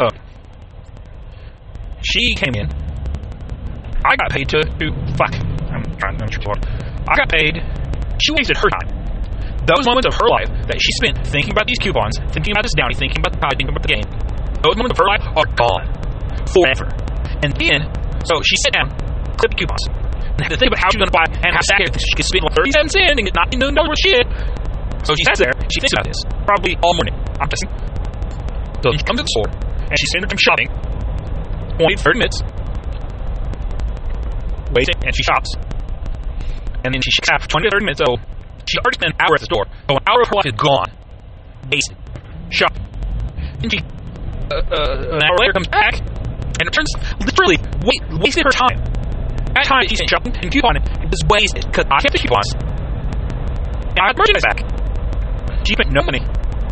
Uh, 0.00 0.10
she 2.02 2.34
came 2.34 2.54
in. 2.56 2.89
I 4.04 4.16
got 4.16 4.30
paid 4.30 4.48
to 4.50 4.60
fuck. 5.16 5.34
I'm 5.70 5.84
trying. 6.00 6.16
I'm 6.20 6.30
hard. 6.44 6.60
I 7.08 7.14
got 7.16 7.28
paid. 7.28 7.60
She 8.20 8.32
wasted 8.32 8.56
her 8.56 8.68
time. 8.68 8.88
Those 9.68 9.84
moments 9.84 10.08
of 10.08 10.16
her 10.16 10.28
life 10.28 10.48
that 10.66 10.80
she 10.80 10.90
spent 10.96 11.20
thinking 11.28 11.52
about 11.52 11.68
these 11.68 11.78
coupons, 11.78 12.16
thinking 12.32 12.52
about 12.52 12.64
this 12.64 12.72
downy, 12.74 12.96
thinking 12.96 13.20
about 13.20 13.36
the 13.36 13.40
pie, 13.40 13.52
thinking 13.52 13.76
about 13.76 13.84
the 13.84 13.92
game. 13.92 14.08
Those 14.64 14.76
moments 14.76 14.96
of 14.96 15.00
her 15.04 15.08
life 15.08 15.24
are 15.36 15.48
gone 15.52 15.86
forever. 16.48 16.88
And 17.44 17.52
then, 17.56 17.88
so 18.24 18.40
she 18.40 18.56
sat 18.64 18.72
down, 18.76 18.88
clipped 19.36 19.56
the 19.56 19.60
coupons, 19.64 19.84
and 19.88 20.40
had 20.44 20.52
to 20.52 20.58
think 20.60 20.72
about 20.72 20.80
how 20.80 20.88
she's 20.92 21.00
going 21.00 21.12
to 21.12 21.16
buy 21.16 21.28
and 21.28 21.52
how 21.52 21.64
sad 21.64 21.92
she 21.92 22.12
could 22.16 22.28
spend 22.28 22.44
like 22.44 22.56
30 22.56 22.72
cents 22.72 22.92
and 22.96 23.20
get 23.20 23.36
$19 23.36 23.60
million 23.60 23.76
worth 23.76 23.96
of 23.96 24.00
shit. 24.00 24.26
So 25.04 25.16
she 25.16 25.24
sits 25.24 25.40
there, 25.40 25.52
she 25.72 25.80
thinks 25.80 25.96
about 25.96 26.08
this, 26.08 26.20
probably 26.44 26.76
all 26.84 26.92
morning. 26.96 27.16
I'm 27.40 27.48
guessing. 27.48 27.72
So 28.84 28.92
she 28.96 29.04
comes 29.04 29.20
to 29.20 29.24
the 29.24 29.32
store, 29.32 29.48
and 29.52 29.96
she's 29.96 30.08
sitting 30.12 30.24
there 30.28 30.40
shopping. 30.40 30.68
20, 31.80 31.96
30 31.96 32.18
minutes. 32.20 32.38
Waits, 34.72 34.90
and 35.04 35.14
she 35.14 35.22
shops. 35.22 35.54
And 36.84 36.94
then 36.94 37.02
she 37.02 37.10
shops 37.10 37.30
out 37.30 37.42
for 37.42 37.48
20 37.48 37.68
to 37.68 37.70
30 37.76 37.84
minutes, 37.84 38.00
so 38.00 38.16
she 38.66 38.78
already 38.78 38.96
spent 38.96 39.14
an 39.14 39.20
hour 39.20 39.34
at 39.34 39.40
the 39.40 39.50
store. 39.50 39.66
So 39.88 39.96
an 39.98 40.04
hour 40.06 40.22
of 40.22 40.28
her 40.28 40.36
life 40.36 40.46
is 40.46 40.56
gone. 40.56 40.90
Wasted. 41.70 41.96
Shop. 42.50 42.72
And 43.62 43.68
she, 43.70 43.78
uh, 44.48 44.54
uh, 44.54 45.18
an 45.18 45.22
hour 45.22 45.36
later, 45.42 45.52
comes 45.52 45.68
back, 45.68 45.98
and 45.98 46.64
it 46.64 46.72
turns 46.72 46.90
literally 47.20 47.58
wait, 47.84 48.00
wasted 48.22 48.46
her 48.46 48.54
time. 48.54 48.78
That 49.54 49.66
time 49.66 49.82
she 49.88 49.96
spent 49.96 50.10
shopping 50.10 50.34
and 50.38 50.48
couponing 50.50 50.86
was 51.10 51.20
wasted, 51.26 51.66
because 51.66 51.84
I 51.90 52.00
kept 52.00 52.14
the 52.14 52.22
coupons. 52.22 52.54
And 52.54 53.98
I 53.98 54.14
got 54.14 54.18
merchandise 54.18 54.46
back. 54.46 54.58
She 55.66 55.74
spent 55.74 55.90
no 55.90 56.02
money. 56.02 56.22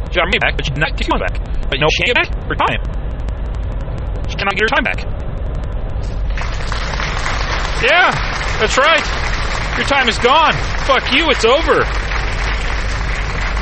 She 0.08 0.16
got 0.16 0.30
money 0.30 0.38
back, 0.38 0.56
but 0.56 0.64
she 0.64 0.72
did 0.72 0.80
not 0.80 0.96
get 0.96 1.10
coupons 1.10 1.22
back. 1.26 1.34
But 1.68 1.82
no, 1.82 1.86
she 1.90 2.06
can't 2.06 2.14
get 2.14 2.18
back 2.22 2.30
her 2.46 2.56
time. 2.56 2.80
She 4.30 4.36
cannot 4.36 4.54
get 4.54 4.70
her 4.70 4.72
time 4.72 4.86
back. 4.86 5.17
Yeah, 7.82 8.10
that's 8.58 8.76
right. 8.76 9.04
Your 9.78 9.86
time 9.86 10.08
is 10.08 10.18
gone. 10.18 10.54
Fuck 10.82 11.12
you, 11.14 11.30
it's 11.30 11.44
over. 11.44 11.86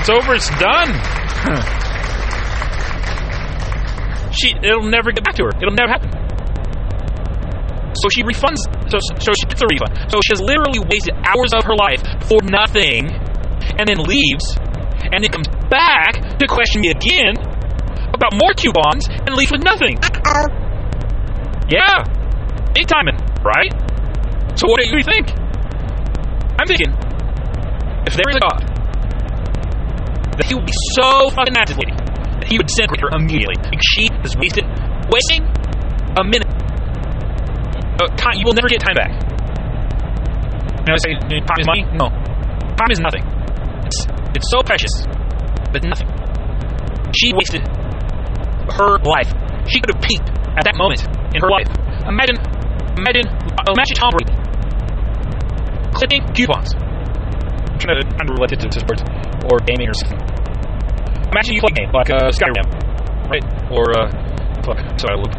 It's 0.01 0.09
over, 0.09 0.35
it's 0.35 0.49
done. 0.57 0.89
she 4.33 4.55
it'll 4.63 4.89
never 4.89 5.13
get 5.13 5.25
back 5.25 5.35
to 5.35 5.45
her. 5.45 5.51
It'll 5.61 5.77
never 5.77 5.93
happen. 5.93 6.09
So 8.01 8.09
she 8.09 8.23
refunds 8.23 8.65
so 8.89 8.99
so 9.21 9.35
she 9.37 9.45
gets 9.47 9.61
a 9.61 9.67
refund. 9.69 10.11
So 10.11 10.19
she 10.25 10.33
has 10.33 10.41
literally 10.41 10.81
wasted 10.81 11.13
hours 11.21 11.53
of 11.53 11.65
her 11.65 11.77
life 11.77 12.01
for 12.25 12.41
nothing 12.43 13.13
and 13.77 13.89
then 13.89 13.99
leaves 13.99 14.57
and 15.13 15.23
then 15.23 15.31
comes 15.31 15.49
back 15.69 16.39
to 16.39 16.47
question 16.47 16.81
me 16.81 16.89
again 16.91 17.37
about 18.15 18.33
more 18.33 18.55
coupons 18.55 19.07
and 19.09 19.35
leaves 19.35 19.53
with 19.53 19.63
nothing. 19.63 19.99
Yeah. 21.69 22.03
Big 22.73 22.87
timing, 22.87 23.19
right? 23.45 23.75
So 24.57 24.65
what 24.69 24.81
do 24.81 24.89
you 24.89 25.05
think? 25.05 25.29
I'm 26.57 26.65
thinking, 26.65 26.89
if 28.09 28.17
there 28.17 28.25
is 28.33 28.37
a 28.37 28.41
God, 28.41 28.65
that 30.41 30.49
he 30.49 30.57
would 30.57 30.65
be 30.65 30.73
so 30.97 31.29
fucking 31.29 31.53
at 31.53 31.69
that 31.69 32.49
he 32.49 32.57
would 32.57 32.65
disintegrate 32.65 33.05
her 33.05 33.13
immediately. 33.13 33.61
Because 33.61 33.85
she 33.93 34.09
has 34.25 34.33
wasted, 34.37 34.65
wasting 35.13 35.45
a 36.17 36.25
minute. 36.25 36.49
Uh, 38.01 38.09
time, 38.17 38.41
you 38.41 38.49
will 38.49 38.57
never 38.57 38.69
get 38.69 38.81
time 38.81 38.97
back. 38.97 39.13
You 40.85 40.93
know, 40.93 40.97
say 41.05 41.13
time 41.21 41.61
is 41.61 41.67
money. 41.69 41.85
No, 41.93 42.09
time 42.81 42.89
is 42.93 43.01
nothing. 43.01 43.25
It's 43.85 44.09
it's 44.37 44.49
so 44.49 44.65
precious, 44.65 45.05
but 45.73 45.85
nothing. 45.85 46.09
She 47.13 47.33
wasted 47.37 47.61
her 48.73 48.97
life. 49.05 49.29
She 49.69 49.81
could 49.81 49.93
have 49.93 50.01
peaked 50.01 50.29
at 50.57 50.65
that 50.65 50.77
moment 50.77 51.05
in 51.37 51.41
her 51.45 51.51
life. 51.53 51.69
Imagine, 52.09 52.37
imagine, 52.97 53.29
imagine 53.69 53.97
Tom 53.97 54.13
Brady 54.17 54.46
clipping 55.97 56.23
coupons. 56.37 56.77
I'm 56.77 57.79
trying 57.81 58.01
to 58.01 58.05
sports 58.81 59.03
or 59.49 59.59
gaming 59.65 59.89
or 59.89 59.95
something. 59.97 60.21
Imagine 61.33 61.55
you 61.57 61.61
play 61.61 61.73
a 61.73 61.79
game 61.81 61.91
like 61.93 62.11
uh, 62.13 62.29
Skyrim, 62.29 62.69
right? 63.33 63.45
Or 63.73 63.85
uh, 63.97 64.13
fuck, 64.61 64.79
sorry, 65.01 65.17
I. 65.17 65.33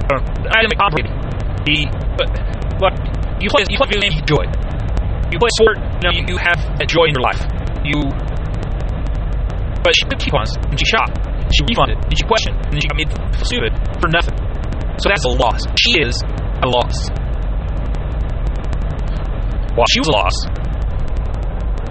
I 0.00 0.06
don't 0.08 0.24
know. 0.24 0.48
Imagine 0.48 0.68
like 0.72 0.80
Tom 0.80 0.92
Brady. 0.92 1.12
He, 1.68 1.86
but, 2.16 2.28
but 2.80 2.92
you 3.40 3.48
play, 3.48 3.64
you 3.68 3.76
play 3.76 3.88
video 3.92 4.08
game, 4.08 4.12
you 4.12 4.24
enjoy. 4.24 4.44
You 5.30 5.38
play 5.38 5.52
sport, 5.56 5.76
you 5.78 6.04
know, 6.04 6.12
you, 6.12 6.24
you 6.28 6.36
have 6.36 6.58
a 6.80 6.84
joy 6.84 7.06
in 7.08 7.14
your 7.16 7.24
life. 7.24 7.40
You, 7.84 8.00
but 9.84 9.92
she 9.96 10.04
clipped 10.08 10.24
coupons 10.24 10.56
and 10.56 10.78
she 10.78 10.86
shot. 10.86 11.08
She 11.52 11.64
refunded 11.68 12.00
and 12.00 12.16
she 12.16 12.24
questioned 12.24 12.56
and 12.72 12.80
she 12.80 12.88
got 12.88 12.96
made 12.96 13.12
stupid 13.44 13.72
for 14.00 14.08
nothing. 14.08 14.36
So 14.98 15.08
that's 15.08 15.24
a 15.24 15.32
loss. 15.32 15.60
She 15.76 16.00
is 16.00 16.16
a 16.62 16.68
loss. 16.68 17.21
While 19.74 19.86
she 19.90 20.00
was 20.00 20.08
a 20.08 20.12
loss, 20.12 20.46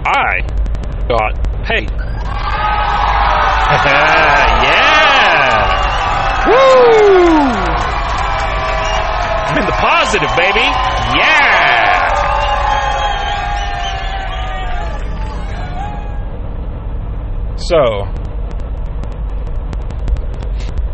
I 0.06 0.42
got 1.08 1.34
paid. 1.66 1.90
yeah! 4.62 5.02
Woo! 6.46 7.02
I'm 9.48 9.58
in 9.58 9.66
the 9.66 9.72
positive, 9.72 10.30
baby. 10.36 10.66
Yeah! 11.18 11.82
So, 17.56 17.76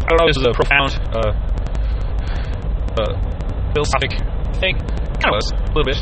I 0.04 0.08
don't 0.08 0.18
know. 0.20 0.26
This 0.26 0.36
is 0.38 0.46
a 0.46 0.52
profound, 0.52 0.98
uh, 1.12 1.32
uh, 2.98 3.12
philosophic 3.74 4.12
thing. 4.60 4.76
Kind 5.20 5.34
of 5.34 5.40
was 5.40 5.52
a 5.52 5.56
little 5.74 5.84
bit, 5.84 5.98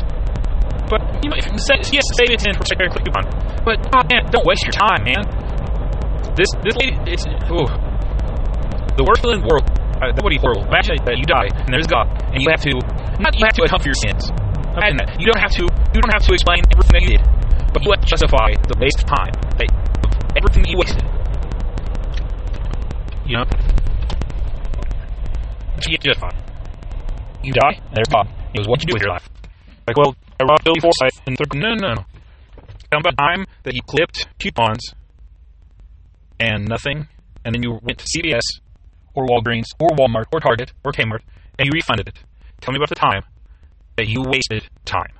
but 0.89 1.01
you 1.23 1.29
say, 1.59 1.79
yes, 1.91 2.03
save 2.15 2.31
it 2.31 2.39
protect 2.39 2.79
and 2.79 2.91
click 2.91 3.05
coupon. 3.05 3.25
But 3.67 3.77
oh 3.91 4.03
man, 4.07 4.31
don't 4.31 4.45
waste 4.47 4.63
your 4.63 4.75
time, 4.75 5.03
man. 5.03 5.23
This 6.35 6.47
this 6.63 6.75
lady, 6.79 6.95
it's 7.11 7.27
ooh, 7.51 7.67
the 8.95 9.03
worst 9.03 9.23
in 9.27 9.41
the 9.41 9.47
world. 9.47 9.67
Uh, 9.97 10.13
that 10.13 10.21
would 10.21 10.29
be 10.29 10.37
horrible. 10.37 10.63
Imagine 10.69 11.01
that 11.09 11.17
you 11.17 11.25
die 11.25 11.49
and 11.49 11.73
there's 11.73 11.89
God, 11.89 12.05
and 12.31 12.39
you 12.39 12.47
have 12.53 12.61
to 12.61 12.71
not 13.19 13.33
you 13.35 13.43
have 13.43 13.57
to 13.57 13.63
atone 13.65 13.81
for 13.81 13.89
your 13.89 13.99
sins. 13.99 14.29
Imagine 14.77 14.97
that 15.01 15.17
you 15.19 15.25
don't 15.25 15.41
have 15.41 15.51
to 15.57 15.65
you 15.65 15.99
don't 15.99 16.13
have 16.13 16.23
to 16.23 16.31
explain 16.31 16.61
everything 16.71 16.93
that 16.93 17.03
you 17.03 17.13
did, 17.17 17.23
but 17.73 17.81
you 17.83 17.89
have 17.91 18.01
to 18.01 18.07
justify 18.07 18.53
the 18.69 18.77
waste 18.79 19.01
of 19.01 19.09
time, 19.09 19.33
of 19.33 20.15
everything 20.37 20.63
that 20.63 20.71
you 20.71 20.77
wasted. 20.77 21.03
You 23.25 23.41
know, 23.41 23.45
you 25.89 25.97
justify. 25.97 26.31
You 27.43 27.53
die, 27.53 27.75
and 27.75 27.95
there's 27.95 28.07
God. 28.07 28.27
It 28.53 28.59
was 28.59 28.67
what 28.67 28.81
you 28.81 28.87
do 28.87 28.93
with 28.93 29.01
your 29.03 29.11
life. 29.11 29.27
Like, 29.87 29.97
well, 29.97 30.15
I 30.39 30.43
robbed 30.43 30.63
Billy 30.63 30.79
Forsyth, 30.79 31.21
and 31.25 31.37
they're, 31.37 31.59
no, 31.59 31.73
no. 31.73 32.05
Tell 32.91 32.99
about 32.99 33.17
time 33.17 33.45
that 33.63 33.73
you 33.73 33.81
clipped 33.81 34.27
coupons 34.39 34.93
and 36.39 36.67
nothing, 36.67 37.07
and 37.43 37.53
then 37.55 37.63
you 37.63 37.79
went 37.81 37.97
to 37.99 38.05
CVS 38.05 38.61
or 39.13 39.25
Walgreens 39.25 39.65
or 39.79 39.89
Walmart 39.89 40.25
or 40.31 40.39
Target 40.39 40.73
or 40.85 40.91
Kmart 40.91 41.21
and 41.57 41.65
you 41.65 41.71
refunded 41.73 42.07
it. 42.07 42.19
Tell 42.61 42.71
me 42.71 42.77
about 42.77 42.89
the 42.89 42.95
time 42.95 43.23
that 43.95 44.07
you 44.07 44.21
wasted 44.21 44.69
time. 44.85 45.16